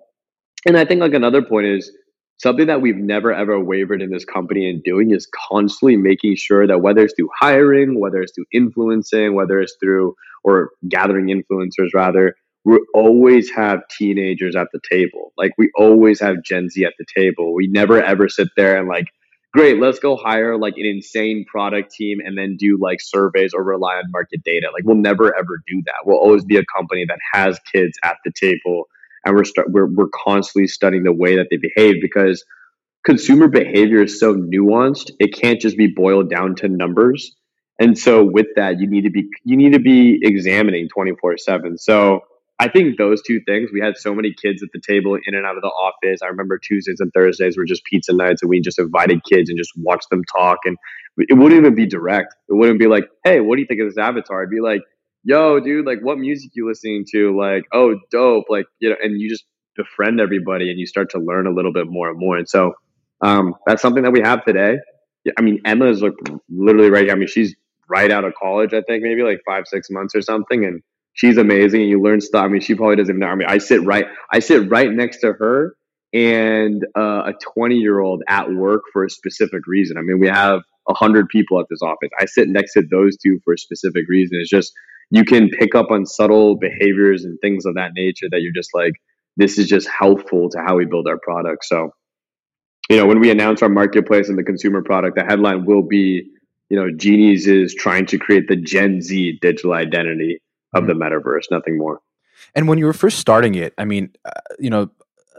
[0.65, 1.91] and I think like another point is
[2.37, 6.65] something that we've never ever wavered in this company in doing is constantly making sure
[6.67, 11.89] that whether it's through hiring, whether it's through influencing, whether it's through or gathering influencers
[11.93, 15.33] rather, we always have teenagers at the table.
[15.37, 17.53] Like we always have Gen Z at the table.
[17.53, 19.07] We never ever sit there and like,
[19.53, 23.63] great, let's go hire like an insane product team and then do like surveys or
[23.63, 24.69] rely on market data.
[24.73, 26.05] Like we'll never ever do that.
[26.05, 28.85] We'll always be a company that has kids at the table
[29.29, 32.43] and we're st- we're we're constantly studying the way that they behave because
[33.05, 35.11] consumer behavior is so nuanced.
[35.19, 37.35] It can't just be boiled down to numbers.
[37.79, 41.79] And so with that, you need to be you need to be examining 24/7.
[41.79, 42.21] So
[42.59, 45.45] I think those two things, we had so many kids at the table in and
[45.45, 46.21] out of the office.
[46.21, 49.57] I remember Tuesdays and Thursdays were just pizza nights and we just invited kids and
[49.57, 50.59] just watched them talk.
[50.65, 50.77] And
[51.17, 52.35] it wouldn't even be direct.
[52.49, 54.43] It wouldn't be like, hey, what do you think of this avatar?
[54.43, 54.81] It'd be like,
[55.23, 57.37] yo, dude, like what music you listening to?
[57.37, 58.45] Like, oh, dope.
[58.49, 61.73] Like, you know, and you just befriend everybody and you start to learn a little
[61.73, 62.37] bit more and more.
[62.37, 62.73] And so
[63.21, 64.77] um, that's something that we have today.
[65.37, 66.13] I mean, Emma is like
[66.49, 67.13] literally right here.
[67.13, 67.55] I mean, she's
[67.89, 70.63] right out of college, I think, maybe like five, six months or something.
[70.65, 70.81] And
[71.13, 72.43] she's amazing and you learn stuff.
[72.43, 73.27] I mean, she probably doesn't even know.
[73.27, 75.75] I mean, I sit right, I sit right next to her
[76.13, 79.97] and uh, a 20 year old at work for a specific reason.
[79.97, 82.09] I mean, we have a hundred people at this office.
[82.19, 84.39] I sit next to those two for a specific reason.
[84.41, 84.73] It's just,
[85.11, 88.69] you can pick up on subtle behaviors and things of that nature that you're just
[88.73, 88.93] like,
[89.37, 91.65] this is just helpful to how we build our product.
[91.65, 91.91] So,
[92.89, 96.29] you know, when we announce our marketplace and the consumer product, the headline will be,
[96.69, 100.41] you know, Genies is trying to create the Gen Z digital identity
[100.73, 101.99] of the metaverse, nothing more.
[102.55, 104.89] And when you were first starting it, I mean, uh, you know,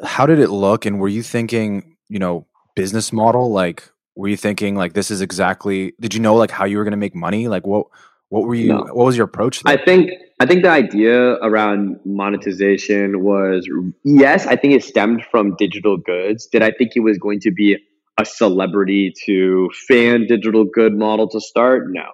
[0.04, 0.86] how did it look?
[0.86, 3.52] And were you thinking, you know, business model?
[3.52, 5.92] Like, were you thinking like this is exactly?
[6.00, 7.48] Did you know like how you were going to make money?
[7.48, 7.86] Like, what
[8.30, 8.68] what were you?
[8.68, 8.78] No.
[8.92, 9.62] What was your approach?
[9.62, 9.76] There?
[9.76, 13.68] I think I think the idea around monetization was
[14.04, 14.46] yes.
[14.46, 16.46] I think it stemmed from digital goods.
[16.46, 17.76] Did I think it was going to be
[18.18, 21.84] a celebrity to fan digital good model to start?
[21.88, 22.06] No.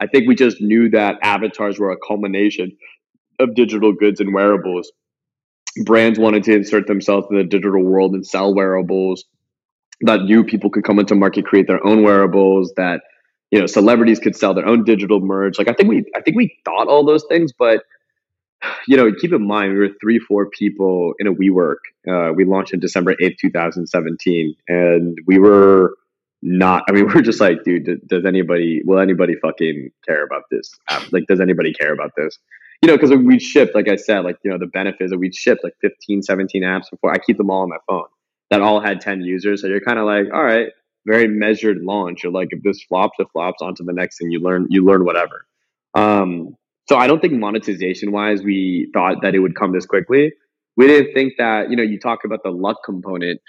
[0.00, 2.76] I think we just knew that avatars were a culmination
[3.38, 4.90] of digital goods and wearables.
[5.84, 9.24] Brands wanted to insert themselves in the digital world and sell wearables.
[10.00, 12.72] That new people could come into market, create their own wearables.
[12.76, 13.02] That
[13.52, 15.58] you know, celebrities could sell their own digital merch.
[15.58, 17.84] Like I think we, I think we thought all those things, but
[18.88, 21.76] you know, keep in mind we were three, four people in a WeWork.
[22.08, 25.94] Uh, we launched in December eighth, two thousand seventeen, and we were
[26.40, 26.84] not.
[26.88, 30.72] I mean, we we're just like, dude, does anybody will anybody fucking care about this?
[31.10, 32.38] Like, does anybody care about this?
[32.80, 35.34] You know, because we shipped, like I said, like you know, the benefits that we'd
[35.34, 37.12] shipped like 15, 17 apps before.
[37.12, 38.06] I keep them all on my phone
[38.50, 39.60] that all had ten users.
[39.60, 40.68] So you're kind of like, all right,
[41.06, 42.22] very measured launch.
[42.22, 43.62] You're like, if this flops, it flops.
[43.62, 44.30] On to the next thing.
[44.30, 44.66] You learn.
[44.70, 45.46] You learn whatever.
[45.94, 46.56] Um,
[46.88, 50.32] so I don't think monetization wise, we thought that it would come this quickly.
[50.76, 53.40] We didn't think that, you know, you talk about the luck component.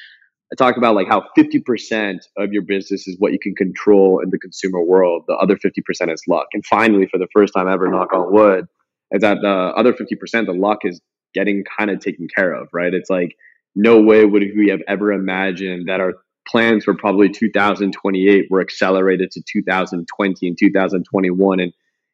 [0.52, 4.30] I talk about like how 50% of your business is what you can control in
[4.30, 5.24] the consumer world.
[5.28, 6.48] The other 50% is luck.
[6.54, 8.68] And finally, for the first time ever, knock on wood,
[9.12, 11.02] is that the other 50%, the luck is
[11.34, 12.94] getting kind of taken care of, right?
[12.94, 13.36] It's like,
[13.76, 16.14] no way would we have ever imagined that our
[16.48, 21.60] plans for probably 2028 were accelerated to 2020 and 2021.
[21.60, 21.74] And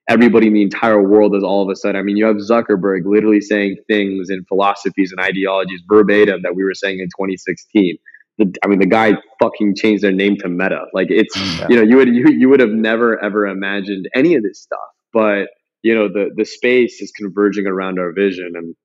[0.10, 1.96] everybody in the entire world is all of a sudden.
[1.96, 6.64] I mean, you have Zuckerberg literally saying things and philosophies and ideologies verbatim that we
[6.64, 7.98] were saying in 2016.
[8.40, 10.86] The, I mean, the guy fucking changed their name to Meta.
[10.94, 11.68] Like it's, mm, yeah.
[11.70, 14.80] you know, you would you you would have never ever imagined any of this stuff.
[15.12, 15.50] But
[15.84, 18.76] you know, the the space is converging around our vision, and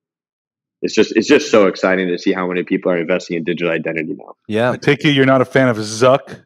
[0.85, 3.73] it's just it's just so exciting to see how many people are investing in digital
[3.73, 4.35] identity now.
[4.47, 6.43] Yeah, I take you you're not a fan of Zuck.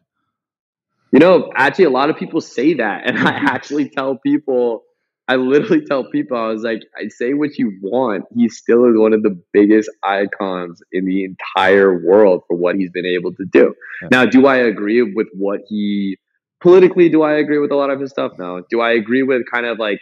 [1.12, 4.84] You know, actually, a lot of people say that, and I actually tell people,
[5.28, 8.24] I literally tell people, I was like, I say what you want.
[8.34, 12.90] He still is one of the biggest icons in the entire world for what he's
[12.90, 13.74] been able to do.
[14.02, 14.08] Yeah.
[14.10, 16.16] Now, do I agree with what he
[16.62, 17.10] politically?
[17.10, 18.32] Do I agree with a lot of his stuff?
[18.38, 18.64] No.
[18.70, 20.00] Do I agree with kind of like?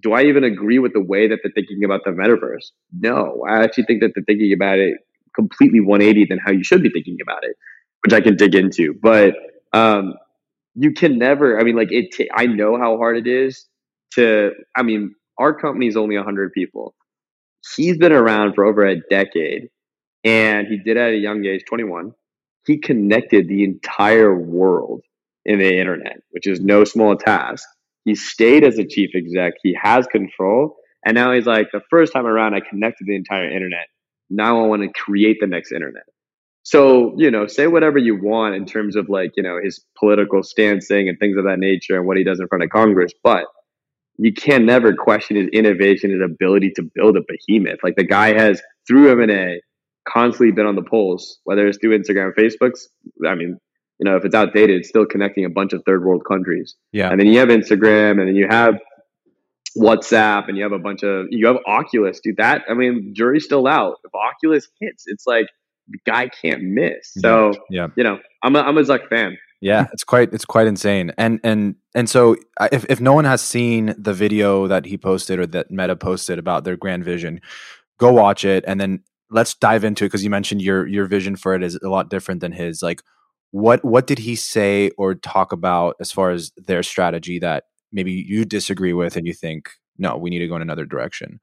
[0.00, 2.70] Do I even agree with the way that they're thinking about the metaverse?
[2.98, 4.94] No, I actually think that they're thinking about it
[5.34, 7.56] completely 180 than how you should be thinking about it,
[8.04, 8.94] which I can dig into.
[9.02, 9.34] But
[9.72, 10.14] um,
[10.74, 13.66] you can never i mean like it t- I know how hard it is
[14.12, 16.94] to i mean our company is only 100 people
[17.76, 19.68] he's been around for over a decade
[20.24, 22.12] and he did at a young age 21
[22.66, 25.02] he connected the entire world
[25.44, 27.68] in the internet which is no small task
[28.04, 29.54] he stayed as a chief exec.
[29.62, 30.76] He has control.
[31.04, 33.86] And now he's like the first time around i connected the entire internet.
[34.30, 36.04] Now i want to create the next internet.
[36.64, 40.44] So, you know, say whatever you want in terms of like, you know, his political
[40.44, 43.46] stancing and things of that nature and what he does in front of Congress, but
[44.18, 47.80] you can never question his innovation, his ability to build a behemoth.
[47.82, 49.60] Like the guy has through M&A
[50.08, 52.88] constantly been on the pulse, whether it's through Instagram, Facebook's,
[53.26, 53.58] I mean,
[54.02, 56.74] you know, if it's outdated, it's still connecting a bunch of third world countries.
[56.90, 57.08] Yeah.
[57.10, 58.74] And then you have Instagram and then you have
[59.78, 62.36] WhatsApp and you have a bunch of you have Oculus, dude.
[62.38, 63.98] That I mean, jury's still out.
[64.02, 65.46] If Oculus hits, it's like
[65.86, 67.12] the guy can't miss.
[67.16, 69.38] So yeah, you know, I'm a, I'm a Zuck fan.
[69.60, 71.12] Yeah, it's quite it's quite insane.
[71.16, 72.34] And and and so
[72.72, 76.40] if if no one has seen the video that he posted or that Meta posted
[76.40, 77.40] about their grand vision,
[77.98, 81.36] go watch it and then let's dive into it because you mentioned your your vision
[81.36, 82.82] for it is a lot different than his.
[82.82, 83.00] Like
[83.52, 88.12] what what did he say or talk about as far as their strategy that maybe
[88.12, 91.38] you disagree with and you think no, we need to go in another direction?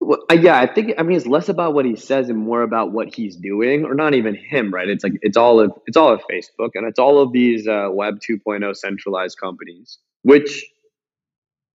[0.00, 2.92] Well, yeah, I think I mean it's less about what he says and more about
[2.92, 4.88] what he's doing, or not even him, right?
[4.88, 7.88] It's like it's all of it's all of Facebook and it's all of these uh,
[7.90, 9.98] Web 2.0 centralized companies.
[10.22, 10.64] Which,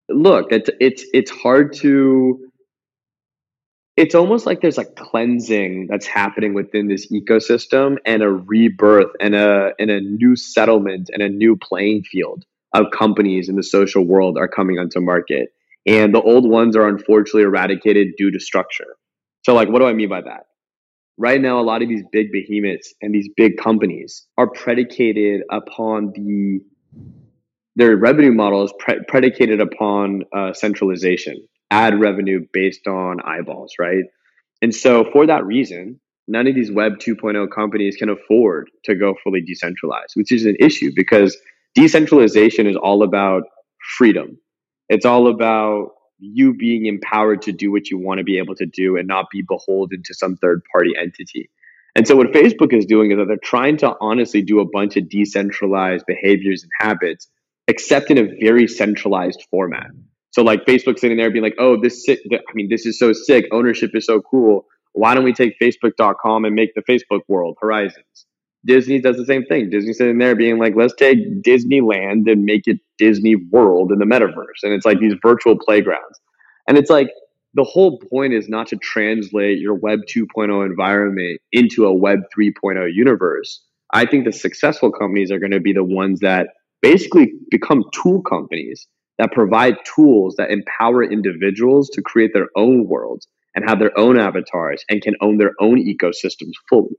[0.08, 2.40] look, it's it's it's hard to.
[3.96, 9.34] It's almost like there's a cleansing that's happening within this ecosystem and a rebirth and
[9.34, 14.04] a and a new settlement and a new playing field of companies in the social
[14.04, 15.48] world are coming onto market
[15.86, 18.96] and the old ones are unfortunately eradicated due to structure.
[19.42, 20.46] So, like, what do I mean by that?
[21.16, 26.12] Right now, a lot of these big behemoths and these big companies are predicated upon
[26.14, 26.60] the
[27.76, 34.04] their revenue model is pre- predicated upon uh, centralization, ad revenue based on eyeballs, right?
[34.62, 39.14] And so, for that reason, none of these Web 2.0 companies can afford to go
[39.22, 41.36] fully decentralized, which is an issue because
[41.74, 43.42] decentralization is all about
[43.98, 44.38] freedom
[44.88, 48.66] it's all about you being empowered to do what you want to be able to
[48.66, 51.50] do and not be beholden to some third party entity.
[51.94, 54.96] And so what Facebook is doing is that they're trying to honestly do a bunch
[54.96, 57.28] of decentralized behaviors and habits,
[57.68, 59.88] except in a very centralized format.
[60.36, 63.14] So like Facebook sitting there being like, oh, this sick, I mean, this is so
[63.14, 63.46] sick.
[63.52, 64.66] Ownership is so cool.
[64.92, 68.26] Why don't we take Facebook.com and make the Facebook world Horizons?
[68.62, 69.70] Disney does the same thing.
[69.70, 74.04] Disney sitting there being like, let's take Disneyland and make it Disney World in the
[74.04, 74.62] metaverse.
[74.62, 76.20] And it's like these virtual playgrounds.
[76.68, 77.08] And it's like
[77.54, 82.92] the whole point is not to translate your Web 2.0 environment into a Web 3.0
[82.92, 83.62] universe.
[83.94, 86.48] I think the successful companies are going to be the ones that
[86.82, 88.86] basically become tool companies
[89.18, 94.18] that provide tools that empower individuals to create their own worlds and have their own
[94.18, 96.96] avatars and can own their own ecosystems fully.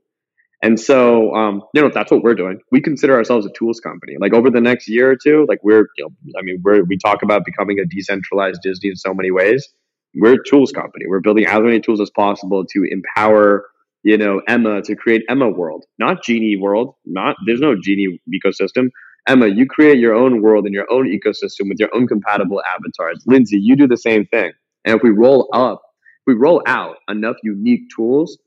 [0.60, 2.58] And so, um, you know, that's what we're doing.
[2.72, 4.14] We consider ourselves a tools company.
[4.18, 6.98] Like over the next year or two, like we're, you know, I mean, we're, we
[6.98, 9.68] talk about becoming a decentralized Disney in so many ways.
[10.16, 11.04] We're a tools company.
[11.06, 13.66] We're building as many tools as possible to empower,
[14.02, 16.94] you know, Emma to create Emma World, not Genie World.
[17.04, 18.88] Not there's no Genie ecosystem.
[19.28, 23.22] Emma, you create your own world and your own ecosystem with your own compatible avatars.
[23.26, 24.52] Lindsay, you do the same thing.
[24.84, 25.82] And if we roll up,
[26.20, 28.38] if we roll out enough unique tools,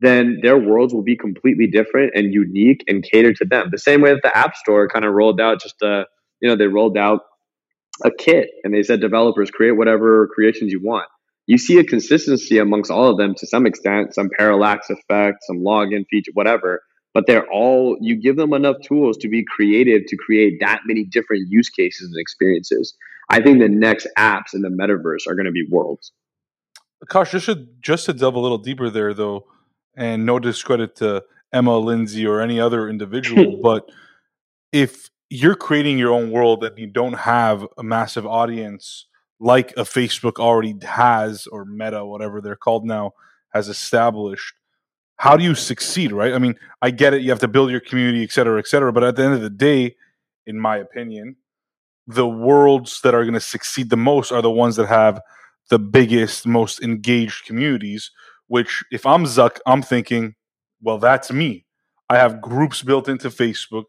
[0.00, 3.68] then their worlds will be completely different and unique and cater to them.
[3.70, 6.06] The same way that the App Store kind of rolled out just a,
[6.40, 7.20] you know, they rolled out
[8.04, 11.08] a kit and they said developers create whatever creations you want.
[11.46, 15.58] You see a consistency amongst all of them to some extent, some parallax effect, some
[15.58, 16.82] login feature, whatever.
[17.12, 21.04] But they're all, you give them enough tools to be creative to create that many
[21.04, 22.94] different use cases and experiences.
[23.30, 26.12] I think the next apps in the metaverse are going to be worlds.
[27.04, 29.46] Akash, just to, just to delve a little deeper there, though,
[29.96, 33.90] and no discredit to Emma, Lindsay, or any other individual, but
[34.72, 39.06] if you're creating your own world and you don't have a massive audience
[39.38, 43.12] like a Facebook already has or Meta, whatever they're called now,
[43.54, 44.54] has established,
[45.20, 46.32] how do you succeed, right?
[46.32, 48.92] I mean, I get it, you have to build your community, et cetera, et cetera.
[48.92, 49.96] But at the end of the day,
[50.46, 51.36] in my opinion,
[52.06, 55.20] the worlds that are going to succeed the most are the ones that have
[55.68, 58.10] the biggest, most engaged communities
[58.50, 60.34] which if I'm Zuck, I'm thinking,
[60.82, 61.66] well, that's me.
[62.08, 63.84] I have groups built into Facebook.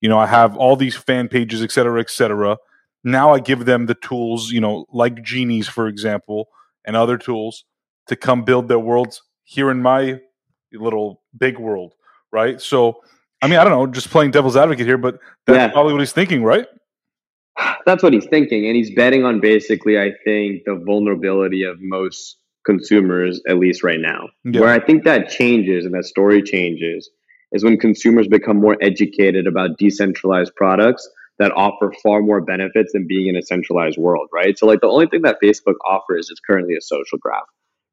[0.00, 2.56] You know, I have all these fan pages, et cetera, et cetera.
[3.04, 6.48] Now I give them the tools, you know, like genies, for example,
[6.86, 7.66] and other tools
[8.06, 10.18] to come build their worlds here in my
[10.76, 11.94] little big world,
[12.32, 12.60] right?
[12.60, 13.02] So,
[13.42, 15.68] I mean, I don't know, just playing devil's advocate here, but that's yeah.
[15.68, 16.66] probably what he's thinking, right?
[17.86, 18.66] That's what he's thinking.
[18.66, 24.00] And he's betting on basically, I think, the vulnerability of most consumers, at least right
[24.00, 24.28] now.
[24.44, 24.60] Yeah.
[24.60, 27.08] Where I think that changes and that story changes
[27.52, 31.08] is when consumers become more educated about decentralized products
[31.38, 34.58] that offer far more benefits than being in a centralized world, right?
[34.58, 37.44] So like the only thing that Facebook offers is currently a social graph,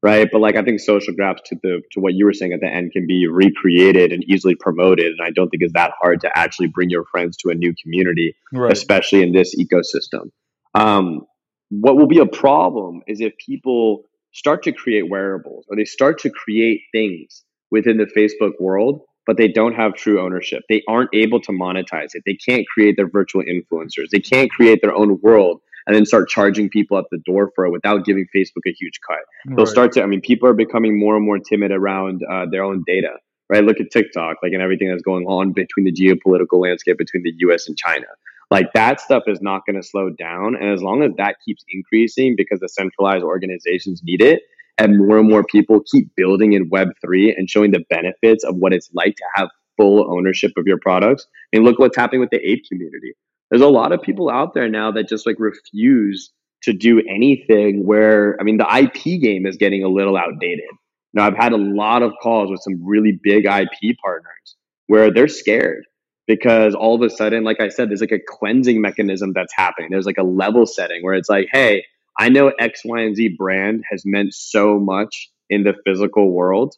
[0.03, 0.27] right?
[0.31, 2.67] But like I think social graphs to the to what you were saying at the
[2.67, 6.37] end can be recreated and easily promoted, and I don't think it's that hard to
[6.37, 8.71] actually bring your friends to a new community, right.
[8.71, 10.29] especially in this ecosystem.
[10.75, 11.25] Um,
[11.69, 16.19] what will be a problem is if people start to create wearables or they start
[16.19, 20.63] to create things within the Facebook world, but they don't have true ownership.
[20.69, 22.23] They aren't able to monetize it.
[22.25, 24.09] They can't create their virtual influencers.
[24.11, 27.65] They can't create their own world and then start charging people at the door for
[27.65, 29.17] it without giving Facebook a huge cut.
[29.45, 29.57] Right.
[29.57, 32.63] They'll start to, I mean, people are becoming more and more timid around uh, their
[32.63, 33.13] own data,
[33.49, 33.63] right?
[33.63, 37.33] Look at TikTok, like, and everything that's going on between the geopolitical landscape between the
[37.49, 38.05] US and China.
[38.51, 40.55] Like that stuff is not going to slow down.
[40.55, 44.43] And as long as that keeps increasing because the centralized organizations need it,
[44.77, 48.73] and more and more people keep building in Web3 and showing the benefits of what
[48.73, 51.27] it's like to have full ownership of your products.
[51.53, 53.13] I mean, look what's happening with the ape community.
[53.53, 56.31] There's a lot of people out there now that just like refuse
[56.63, 60.65] to do anything where, I mean, the IP game is getting a little outdated.
[61.13, 64.55] Now, I've had a lot of calls with some really big IP partners
[64.87, 65.83] where they're scared
[66.25, 69.91] because all of a sudden, like I said, there's like a cleansing mechanism that's happening.
[69.91, 71.85] There's like a level setting where it's like, hey,
[72.17, 76.73] I know X, Y, and Z brand has meant so much in the physical world.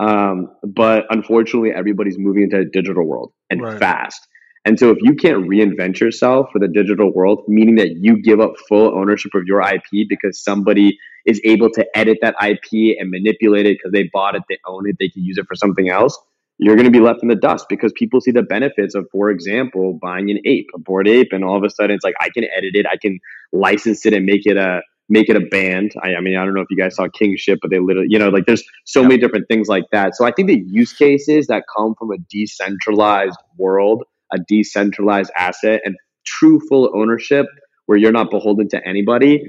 [0.00, 3.78] Um, but unfortunately, everybody's moving into a digital world and right.
[3.78, 4.26] fast.
[4.66, 8.40] And so, if you can't reinvent yourself for the digital world, meaning that you give
[8.40, 13.10] up full ownership of your IP because somebody is able to edit that IP and
[13.10, 15.88] manipulate it because they bought it, they own it, they can use it for something
[15.88, 16.18] else,
[16.58, 19.30] you're going to be left in the dust because people see the benefits of, for
[19.30, 22.30] example, buying an ape, a Bored Ape, and all of a sudden it's like I
[22.30, 23.18] can edit it, I can
[23.52, 25.92] license it and make it a make it a band.
[26.02, 28.18] I, I mean, I don't know if you guys saw Kingship, but they literally, you
[28.18, 30.16] know, like there's so many different things like that.
[30.16, 34.02] So I think the use cases that come from a decentralized world,
[34.32, 37.46] a decentralized asset, and true full ownership
[37.86, 39.42] where you're not beholden to anybody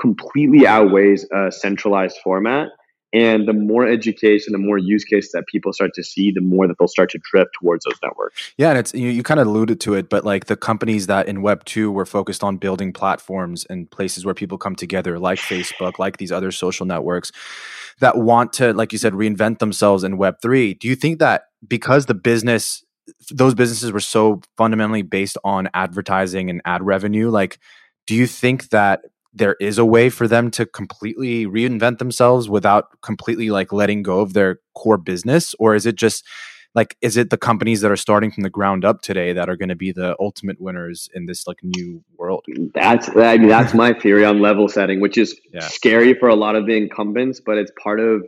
[0.00, 2.68] completely outweighs a centralized format
[3.12, 6.68] and the more education, the more use case that people start to see, the more
[6.68, 8.52] that they'll start to drift towards those networks.
[8.56, 11.26] Yeah, and it's you, you kind of alluded to it, but like the companies that
[11.26, 15.40] in Web two were focused on building platforms and places where people come together, like
[15.40, 17.32] Facebook, like these other social networks,
[17.98, 20.74] that want to, like you said, reinvent themselves in Web three.
[20.74, 22.84] Do you think that because the business,
[23.30, 27.58] those businesses were so fundamentally based on advertising and ad revenue, like,
[28.06, 33.00] do you think that there is a way for them to completely reinvent themselves without
[33.02, 36.26] completely like letting go of their core business or is it just
[36.74, 39.56] like is it the companies that are starting from the ground up today that are
[39.56, 42.44] going to be the ultimate winners in this like new world
[42.74, 45.60] that's i mean that's my theory on level setting which is Yeah.
[45.60, 48.24] scary for a lot of the incumbents but it's part of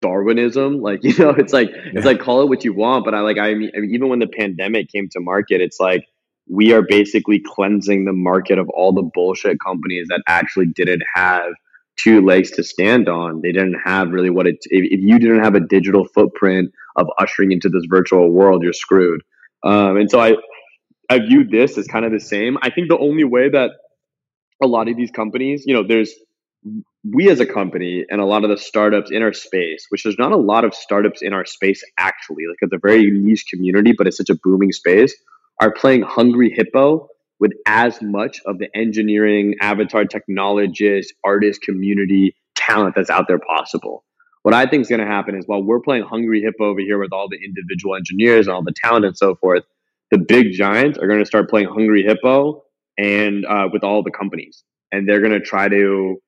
[0.00, 1.92] darwinism like you know it's like Yeah.
[1.94, 4.08] it's like call it what you want but i like I mean, I mean even
[4.08, 6.06] when the pandemic came to market it's like
[6.48, 11.52] we are basically cleansing the market of all the bullshit companies that actually didn't have
[11.96, 15.42] two legs to stand on they didn't have really what it if, if you didn't
[15.42, 19.22] have a digital footprint of ushering into this virtual world you're screwed
[19.64, 20.34] um, and so i
[21.10, 22.58] I view this as kind of the same.
[22.62, 23.70] I think the only way that
[24.62, 26.14] a lot of these companies, you know, there's
[27.04, 30.18] we as a company and a lot of the startups in our space, which there's
[30.18, 33.92] not a lot of startups in our space actually, like it's a very niche community,
[33.96, 35.14] but it's such a booming space,
[35.60, 37.08] are playing Hungry Hippo
[37.40, 44.04] with as much of the engineering, avatar technologist, artist community talent that's out there possible.
[44.42, 46.98] What I think is going to happen is while we're playing Hungry Hippo over here
[46.98, 49.62] with all the individual engineers and all the talent and so forth,
[50.10, 52.64] the big giants are going to start playing Hungry Hippo
[52.96, 56.20] and uh, with all the companies, and they're going to try to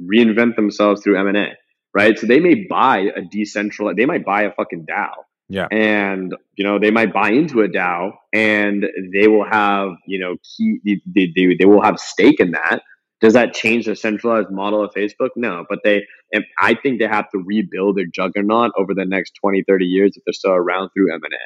[0.00, 1.48] reinvent themselves through M and A,
[1.94, 2.18] right?
[2.18, 5.12] So they may buy a decentralized, they might buy a fucking DAO,
[5.48, 5.66] Yeah.
[5.70, 10.36] and you know they might buy into a DAO, and they will have you know
[10.56, 12.80] key, they, they, they will have stake in that.
[13.22, 15.30] Does that change the centralized model of Facebook?
[15.36, 19.32] No, but they, and I think they have to rebuild their juggernaut over the next
[19.40, 21.36] 20, 30 years if they're still around through M and A.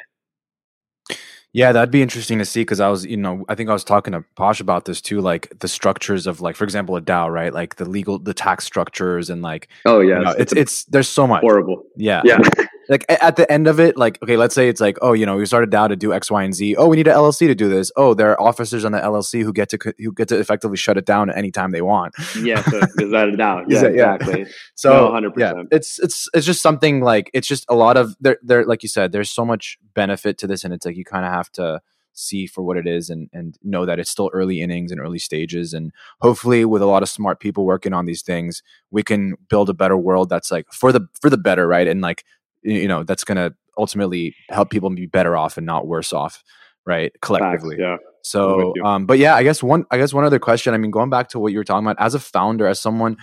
[1.53, 3.83] Yeah, that'd be interesting to see because I was, you know, I think I was
[3.83, 7.29] talking to Posh about this too, like the structures of, like, for example, a DAO,
[7.29, 7.53] right?
[7.53, 11.09] Like the legal, the tax structures, and like, Oh you yeah, know, it's it's there's
[11.09, 11.41] so much.
[11.41, 11.83] horrible.
[11.97, 12.39] Yeah, Yeah,
[12.89, 15.35] like at the end of it, like, okay, let's say it's like, oh, you know,
[15.37, 16.75] we started DAO to do X, Y, and Z.
[16.77, 17.91] Oh, we need an LLC to do this.
[17.95, 20.97] Oh, there are officers on the LLC who get to who get to effectively shut
[20.97, 22.13] it down at any time they want.
[22.41, 22.61] yeah.
[22.63, 23.87] So without a doubt, yeah, yeah.
[24.15, 24.45] exactly.
[24.75, 25.33] So No, 100%.
[25.37, 28.83] yeah, it's it's it's just something like it's just a lot of there there like
[28.83, 31.51] you said, there's so much benefit to this, and it's like you kind of have
[31.53, 31.81] to
[32.13, 35.19] see for what it is and and know that it's still early innings and early
[35.19, 39.35] stages, and hopefully with a lot of smart people working on these things, we can
[39.49, 41.87] build a better world that's like for the for the better, right?
[41.87, 42.25] And like
[42.63, 46.43] you know that's gonna ultimately help people be better off and not worse off,
[46.85, 47.11] right?
[47.13, 47.77] Facts, Collectively.
[47.79, 47.97] yeah.
[48.23, 50.73] So, um, but yeah, I guess one, I guess one other question.
[50.73, 53.17] I mean, going back to what you were talking about, as a founder, as someone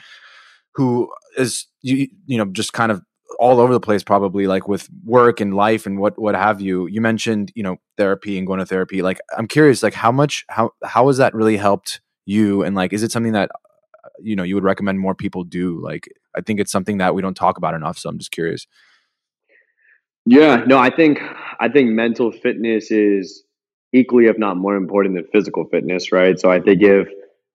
[0.74, 3.02] who is, you, you know, just kind of
[3.38, 6.86] all over the place, probably like with work and life and what, what have you.
[6.88, 9.02] You mentioned, you know, therapy and going to therapy.
[9.02, 12.64] Like, I'm curious, like, how much, how, how has that really helped you?
[12.64, 13.50] And like, is it something that,
[14.20, 15.80] you know, you would recommend more people do?
[15.80, 17.98] Like, I think it's something that we don't talk about enough.
[17.98, 18.66] So I'm just curious.
[20.26, 21.20] Yeah, no, I think
[21.60, 23.42] I think mental fitness is
[23.92, 26.38] equally, if not more important than physical fitness, right?
[26.38, 27.08] So I think if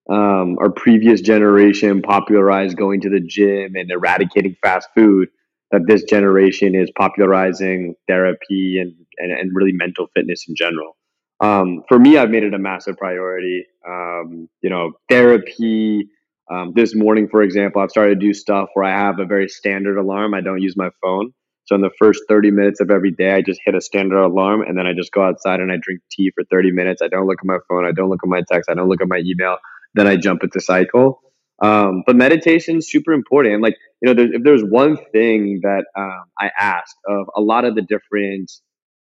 [0.09, 5.29] um, our previous generation popularized going to the gym and eradicating fast food,
[5.71, 10.97] that this generation is popularizing therapy and and, and really mental fitness in general.
[11.39, 13.65] Um, for me, I've made it a massive priority.
[13.87, 16.09] Um, you know, therapy.
[16.51, 19.47] Um, this morning, for example, I've started to do stuff where I have a very
[19.47, 20.33] standard alarm.
[20.33, 21.33] I don't use my phone.
[21.65, 24.61] So in the first 30 minutes of every day, I just hit a standard alarm
[24.61, 27.01] and then I just go outside and I drink tea for 30 minutes.
[27.01, 27.85] I don't look at my phone.
[27.85, 28.69] I don't look at my text.
[28.69, 29.57] I don't look at my email.
[29.93, 31.21] Then I jump into cycle.
[31.61, 33.53] Um, but meditation is super important.
[33.53, 37.41] And like, you know, there's, if there's one thing that um, I asked of a
[37.41, 38.51] lot of the different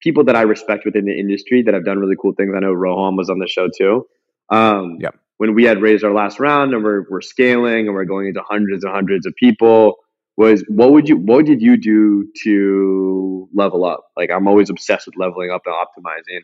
[0.03, 2.53] people that I respect within the industry that have done really cool things.
[2.55, 4.07] I know Roham was on the show too.
[4.51, 5.15] Um, Yep.
[5.39, 8.43] When we had raised our last round and we're, we're scaling and we're going into
[8.47, 9.97] hundreds and hundreds of people,
[10.41, 14.07] was what would you what did you do to level up?
[14.17, 16.41] Like I'm always obsessed with leveling up and optimizing.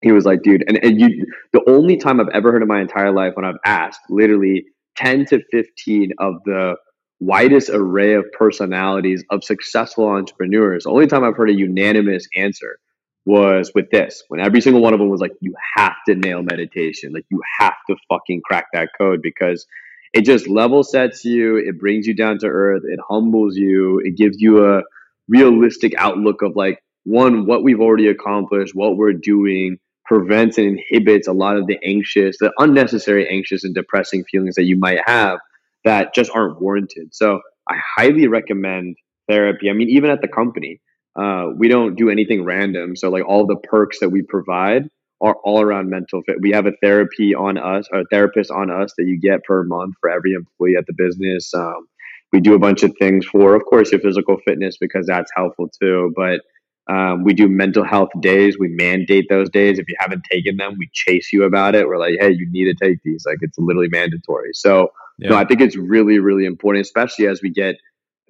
[0.00, 2.80] He was like, dude, and, and you the only time I've ever heard in my
[2.80, 4.64] entire life when I've asked literally
[4.96, 6.76] 10 to 15 of the
[7.20, 12.78] widest array of personalities of successful entrepreneurs, the only time I've heard a unanimous answer
[13.26, 14.22] was with this.
[14.28, 17.12] When every single one of them was like, you have to nail meditation.
[17.12, 19.66] Like you have to fucking crack that code because
[20.12, 24.16] it just level sets you it brings you down to earth it humbles you it
[24.16, 24.82] gives you a
[25.28, 31.28] realistic outlook of like one what we've already accomplished what we're doing prevents and inhibits
[31.28, 35.38] a lot of the anxious the unnecessary anxious and depressing feelings that you might have
[35.84, 37.14] that just aren't warranted.
[37.14, 38.96] So i highly recommend
[39.28, 40.80] therapy i mean even at the company.
[41.16, 44.88] Uh, we don't do anything random so like all the perks that we provide
[45.20, 46.40] are all around mental fit.
[46.40, 49.64] We have a therapy on us, or a therapist on us that you get per
[49.64, 51.52] month for every employee at the business.
[51.54, 51.86] Um,
[52.32, 55.68] we do a bunch of things for, of course, your physical fitness because that's helpful
[55.80, 56.12] too.
[56.16, 56.40] But
[56.88, 58.58] um, we do mental health days.
[58.58, 59.78] We mandate those days.
[59.78, 61.86] If you haven't taken them, we chase you about it.
[61.86, 63.24] We're like, hey, you need to take these.
[63.26, 64.50] Like it's literally mandatory.
[64.54, 65.30] So Yeah.
[65.30, 67.76] no, I think it's really, really important, especially as we get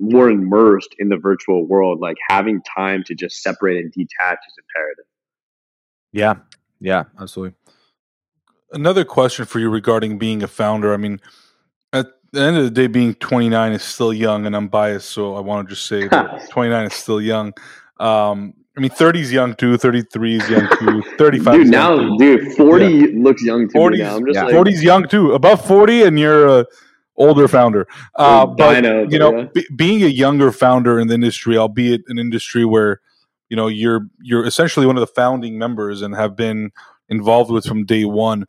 [0.01, 4.55] more immersed in the virtual world, like having time to just separate and detach is
[4.59, 5.05] imperative.
[6.13, 6.35] Yeah.
[6.81, 7.57] Yeah, absolutely.
[8.73, 10.95] Another question for you regarding being a founder.
[10.95, 11.21] I mean,
[11.93, 15.35] at the end of the day, being 29 is still young, and I'm biased, so
[15.35, 17.53] I want to just say that 29 is still young.
[17.99, 22.53] Um, I mean, 30 is young too, 33 is young too, 35 Dude, now, dude,
[22.57, 23.07] 40 yeah.
[23.15, 24.17] looks young to 40's, me now.
[24.17, 24.45] I'm just yeah.
[24.45, 25.33] like, 40 is young too.
[25.33, 26.67] Above 40, and you're a
[27.17, 27.87] older founder.
[28.15, 28.77] Uh, but,
[29.11, 29.47] you know, yeah.
[29.53, 33.01] b- being a younger founder in the industry, albeit an industry where,
[33.51, 36.71] you know, you're you're essentially one of the founding members and have been
[37.11, 38.47] involved with from day one.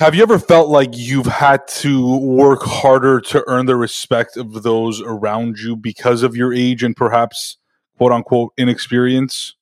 [0.00, 4.64] Have you ever felt like you've had to work harder to earn the respect of
[4.64, 7.58] those around you because of your age and perhaps
[7.96, 9.54] quote unquote inexperience?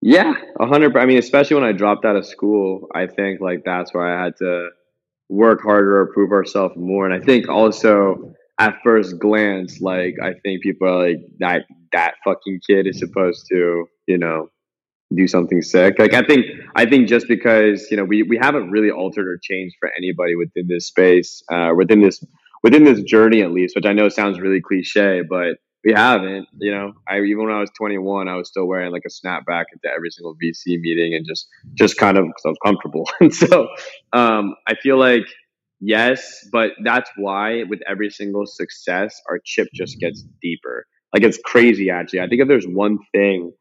[0.00, 0.96] Yeah, a hundred.
[0.96, 4.24] I mean, especially when I dropped out of school, I think like that's where I
[4.24, 4.70] had to
[5.28, 7.04] work harder or prove ourselves more.
[7.04, 12.14] And I think also at first glance, like I think people are like that that
[12.24, 14.48] fucking kid is supposed to, you know,
[15.14, 15.98] do something sick.
[15.98, 16.46] Like I think
[16.76, 20.34] I think just because, you know, we, we haven't really altered or changed for anybody
[20.34, 22.22] within this space, uh, within this
[22.62, 26.48] within this journey at least, which I know sounds really cliche, but we haven't.
[26.58, 29.64] You know, I even when I was 21, I was still wearing like a snapback
[29.72, 33.08] into every single VC meeting and just just kind of because I was comfortable.
[33.20, 33.68] and so
[34.12, 35.26] um, I feel like
[35.80, 40.86] yes, but that's why with every single success, our chip just gets deeper.
[41.14, 42.20] Like it's crazy, actually.
[42.20, 43.52] I think if there's one thing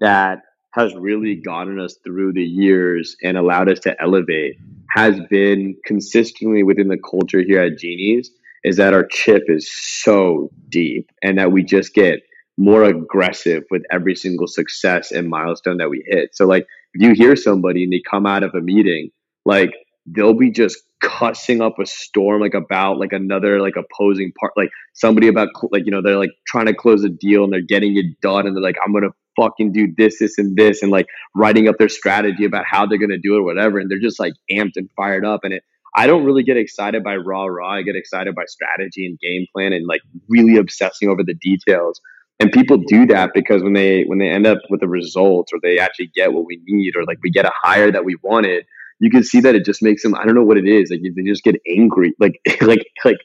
[0.00, 4.56] that has really gotten us through the years and allowed us to elevate
[4.90, 8.30] has been consistently within the culture here at Genies
[8.62, 12.20] is that our chip is so deep and that we just get
[12.58, 16.34] more aggressive with every single success and milestone that we hit.
[16.34, 19.10] So like if you hear somebody and they come out of a meeting,
[19.44, 19.72] like
[20.06, 24.70] they'll be just cussing up a storm like about like another like opposing part like
[24.94, 27.96] somebody about like you know they're like trying to close a deal and they're getting
[27.96, 31.06] it done and they're like I'm gonna fucking do this this and this and like
[31.34, 34.18] writing up their strategy about how they're gonna do it or whatever and they're just
[34.18, 35.62] like amped and fired up and it
[35.96, 37.70] I don't really get excited by raw raw.
[37.70, 42.02] I get excited by strategy and game plan and like really obsessing over the details.
[42.38, 45.58] And people do that because when they when they end up with the results or
[45.62, 48.66] they actually get what we need or like we get a hire that we wanted,
[48.98, 50.90] you can see that it just makes them I don't know what it is.
[50.90, 53.18] Like they just get angry, like like like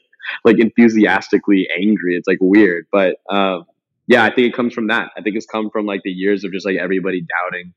[0.44, 2.16] like enthusiastically angry.
[2.16, 2.86] It's like weird.
[2.90, 3.64] But um
[4.06, 5.10] yeah, I think it comes from that.
[5.16, 7.72] I think it's come from like the years of just like everybody doubting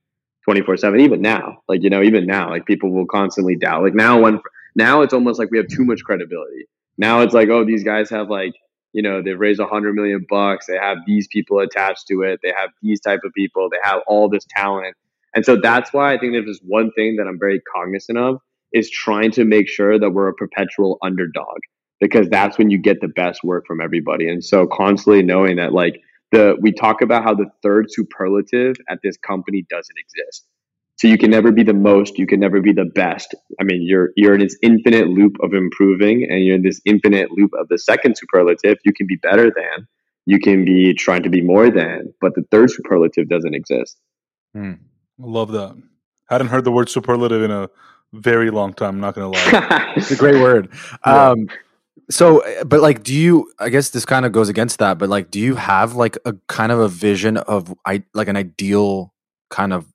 [0.45, 3.95] 24 7 even now like you know even now like people will constantly doubt like
[3.95, 4.39] now when
[4.75, 6.67] now it's almost like we have too much credibility.
[6.97, 8.53] Now it's like, oh, these guys have like,
[8.93, 10.67] you know, they've raised a hundred million bucks.
[10.67, 12.39] They have these people attached to it.
[12.43, 13.69] They have these type of people.
[13.69, 14.95] They have all this talent.
[15.35, 18.39] And so that's why I think there's one thing that I'm very cognizant of
[18.71, 21.57] is trying to make sure that we're a perpetual underdog
[21.99, 24.29] because that's when you get the best work from everybody.
[24.29, 28.99] And so constantly knowing that like the we talk about how the third superlative at
[29.03, 30.45] this company doesn't exist.
[30.97, 33.35] So you can never be the most, you can never be the best.
[33.59, 37.31] I mean, you're you're in this infinite loop of improving and you're in this infinite
[37.31, 38.77] loop of the second superlative.
[38.85, 39.87] You can be better than,
[40.25, 43.97] you can be trying to be more than, but the third superlative doesn't exist.
[44.53, 44.73] Hmm.
[45.21, 45.75] I love that.
[46.29, 47.69] Hadn't heard the word superlative in a
[48.13, 49.93] very long time, I'm not gonna lie.
[49.95, 50.69] it's a great word.
[51.05, 51.29] Yeah.
[51.31, 51.47] Um
[52.09, 55.31] so but like do you i guess this kind of goes against that but like
[55.31, 59.13] do you have like a kind of a vision of i like an ideal
[59.49, 59.91] kind of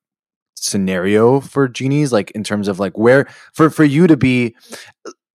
[0.55, 4.55] scenario for genies like in terms of like where for for you to be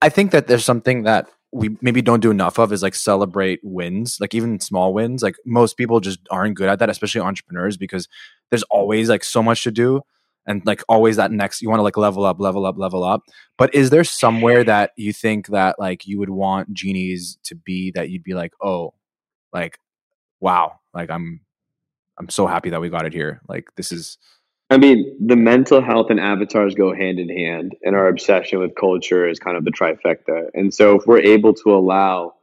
[0.01, 3.61] i think that there's something that we maybe don't do enough of is like celebrate
[3.63, 5.23] wins like even small wins.
[5.23, 8.09] Like most people just aren't good at that especially entrepreneurs because
[8.51, 10.01] there's always like so much to do
[10.45, 13.21] and like always that next you want to like level up level up level up.
[13.57, 17.89] But is there somewhere that you think that like you would want genies to be
[17.91, 18.93] that you'd be like oh
[19.53, 19.79] like
[20.41, 21.39] wow like i'm
[22.19, 23.41] i'm so happy that we got it here.
[23.47, 24.17] Like this is
[24.75, 28.75] I mean, the mental health and avatars go hand in hand, and our obsession with
[28.75, 30.49] culture is kind of the trifecta.
[30.53, 32.33] And so, if we're able to allow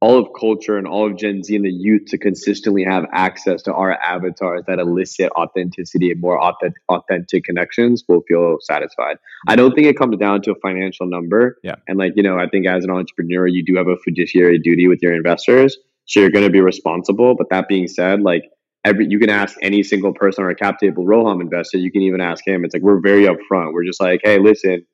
[0.00, 3.60] all of culture and all of Gen Z and the youth to consistently have access
[3.64, 9.18] to our avatars that elicit authenticity and more authentic, authentic connections, we'll feel satisfied.
[9.46, 11.58] I don't think it comes down to a financial number.
[11.62, 11.74] Yeah.
[11.86, 14.88] And like, you know, I think as an entrepreneur, you do have a fiduciary duty
[14.88, 15.76] with your investors.
[16.06, 17.34] So you're going to be responsible.
[17.36, 18.44] But that being said, like,
[18.84, 21.78] every you can ask any single person or a cap table Roham investor.
[21.78, 22.64] You can even ask him.
[22.64, 23.72] It's like we're very upfront.
[23.72, 24.84] We're just like, hey, listen,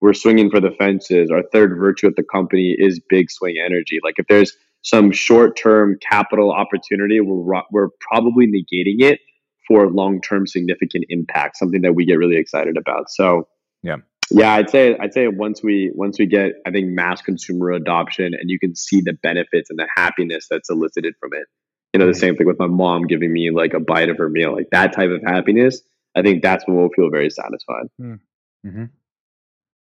[0.00, 1.30] we're swinging for the fences.
[1.30, 3.98] Our third virtue at the company is big swing energy.
[4.02, 9.20] Like if there's some short term capital opportunity, we're we're probably negating it
[9.66, 11.56] for long term significant impact.
[11.56, 13.10] Something that we get really excited about.
[13.10, 13.48] So
[13.82, 13.96] yeah.
[14.30, 18.32] Yeah, I'd say I'd say once we once we get I think mass consumer adoption
[18.38, 21.46] and you can see the benefits and the happiness that's elicited from it.
[21.92, 24.28] You know, the same thing with my mom giving me like a bite of her
[24.28, 25.80] meal, like that type of happiness.
[26.14, 27.86] I think that's when we'll feel very satisfied.
[28.00, 28.84] Mm-hmm.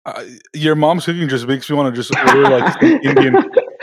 [0.06, 3.36] Uh, your mom's cooking just makes me want to just order like Indian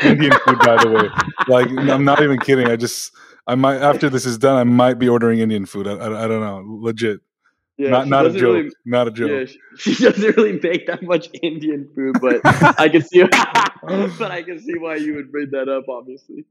[0.03, 0.59] Indian food.
[0.59, 1.09] By the way,
[1.49, 2.66] like I'm not even kidding.
[2.68, 3.12] I just
[3.47, 5.87] I might after this is done, I might be ordering Indian food.
[5.87, 7.20] I, I, I don't know, legit.
[7.79, 8.43] Yeah, not not a joke.
[8.43, 9.31] really- not a joke.
[9.31, 12.41] Yeah, she, she doesn't really make that much Indian food, but
[12.81, 13.22] I can see,
[13.83, 15.85] but I can see why you would bring that up.
[15.89, 16.47] Obviously,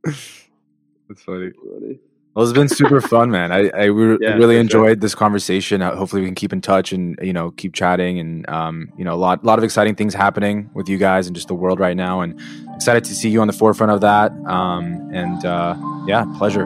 [1.08, 1.52] That's funny.
[1.52, 2.00] Funny.
[2.34, 3.54] Well, it's been super fun, man.
[3.54, 4.60] I, I re- Yeah, really for sure.
[4.60, 5.82] enjoyed this conversation.
[5.82, 8.20] Uh, hopefully, we can keep in touch and you know keep chatting.
[8.20, 11.36] And um, you know, a lot, lot of exciting things happening with you guys and
[11.36, 12.20] just the world right now.
[12.22, 12.40] And
[12.76, 14.34] excited to see you on the forefront of that.
[14.48, 15.76] Um, and uh,
[16.08, 16.64] yeah, pleasure.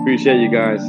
[0.00, 0.80] Appreciate you guys.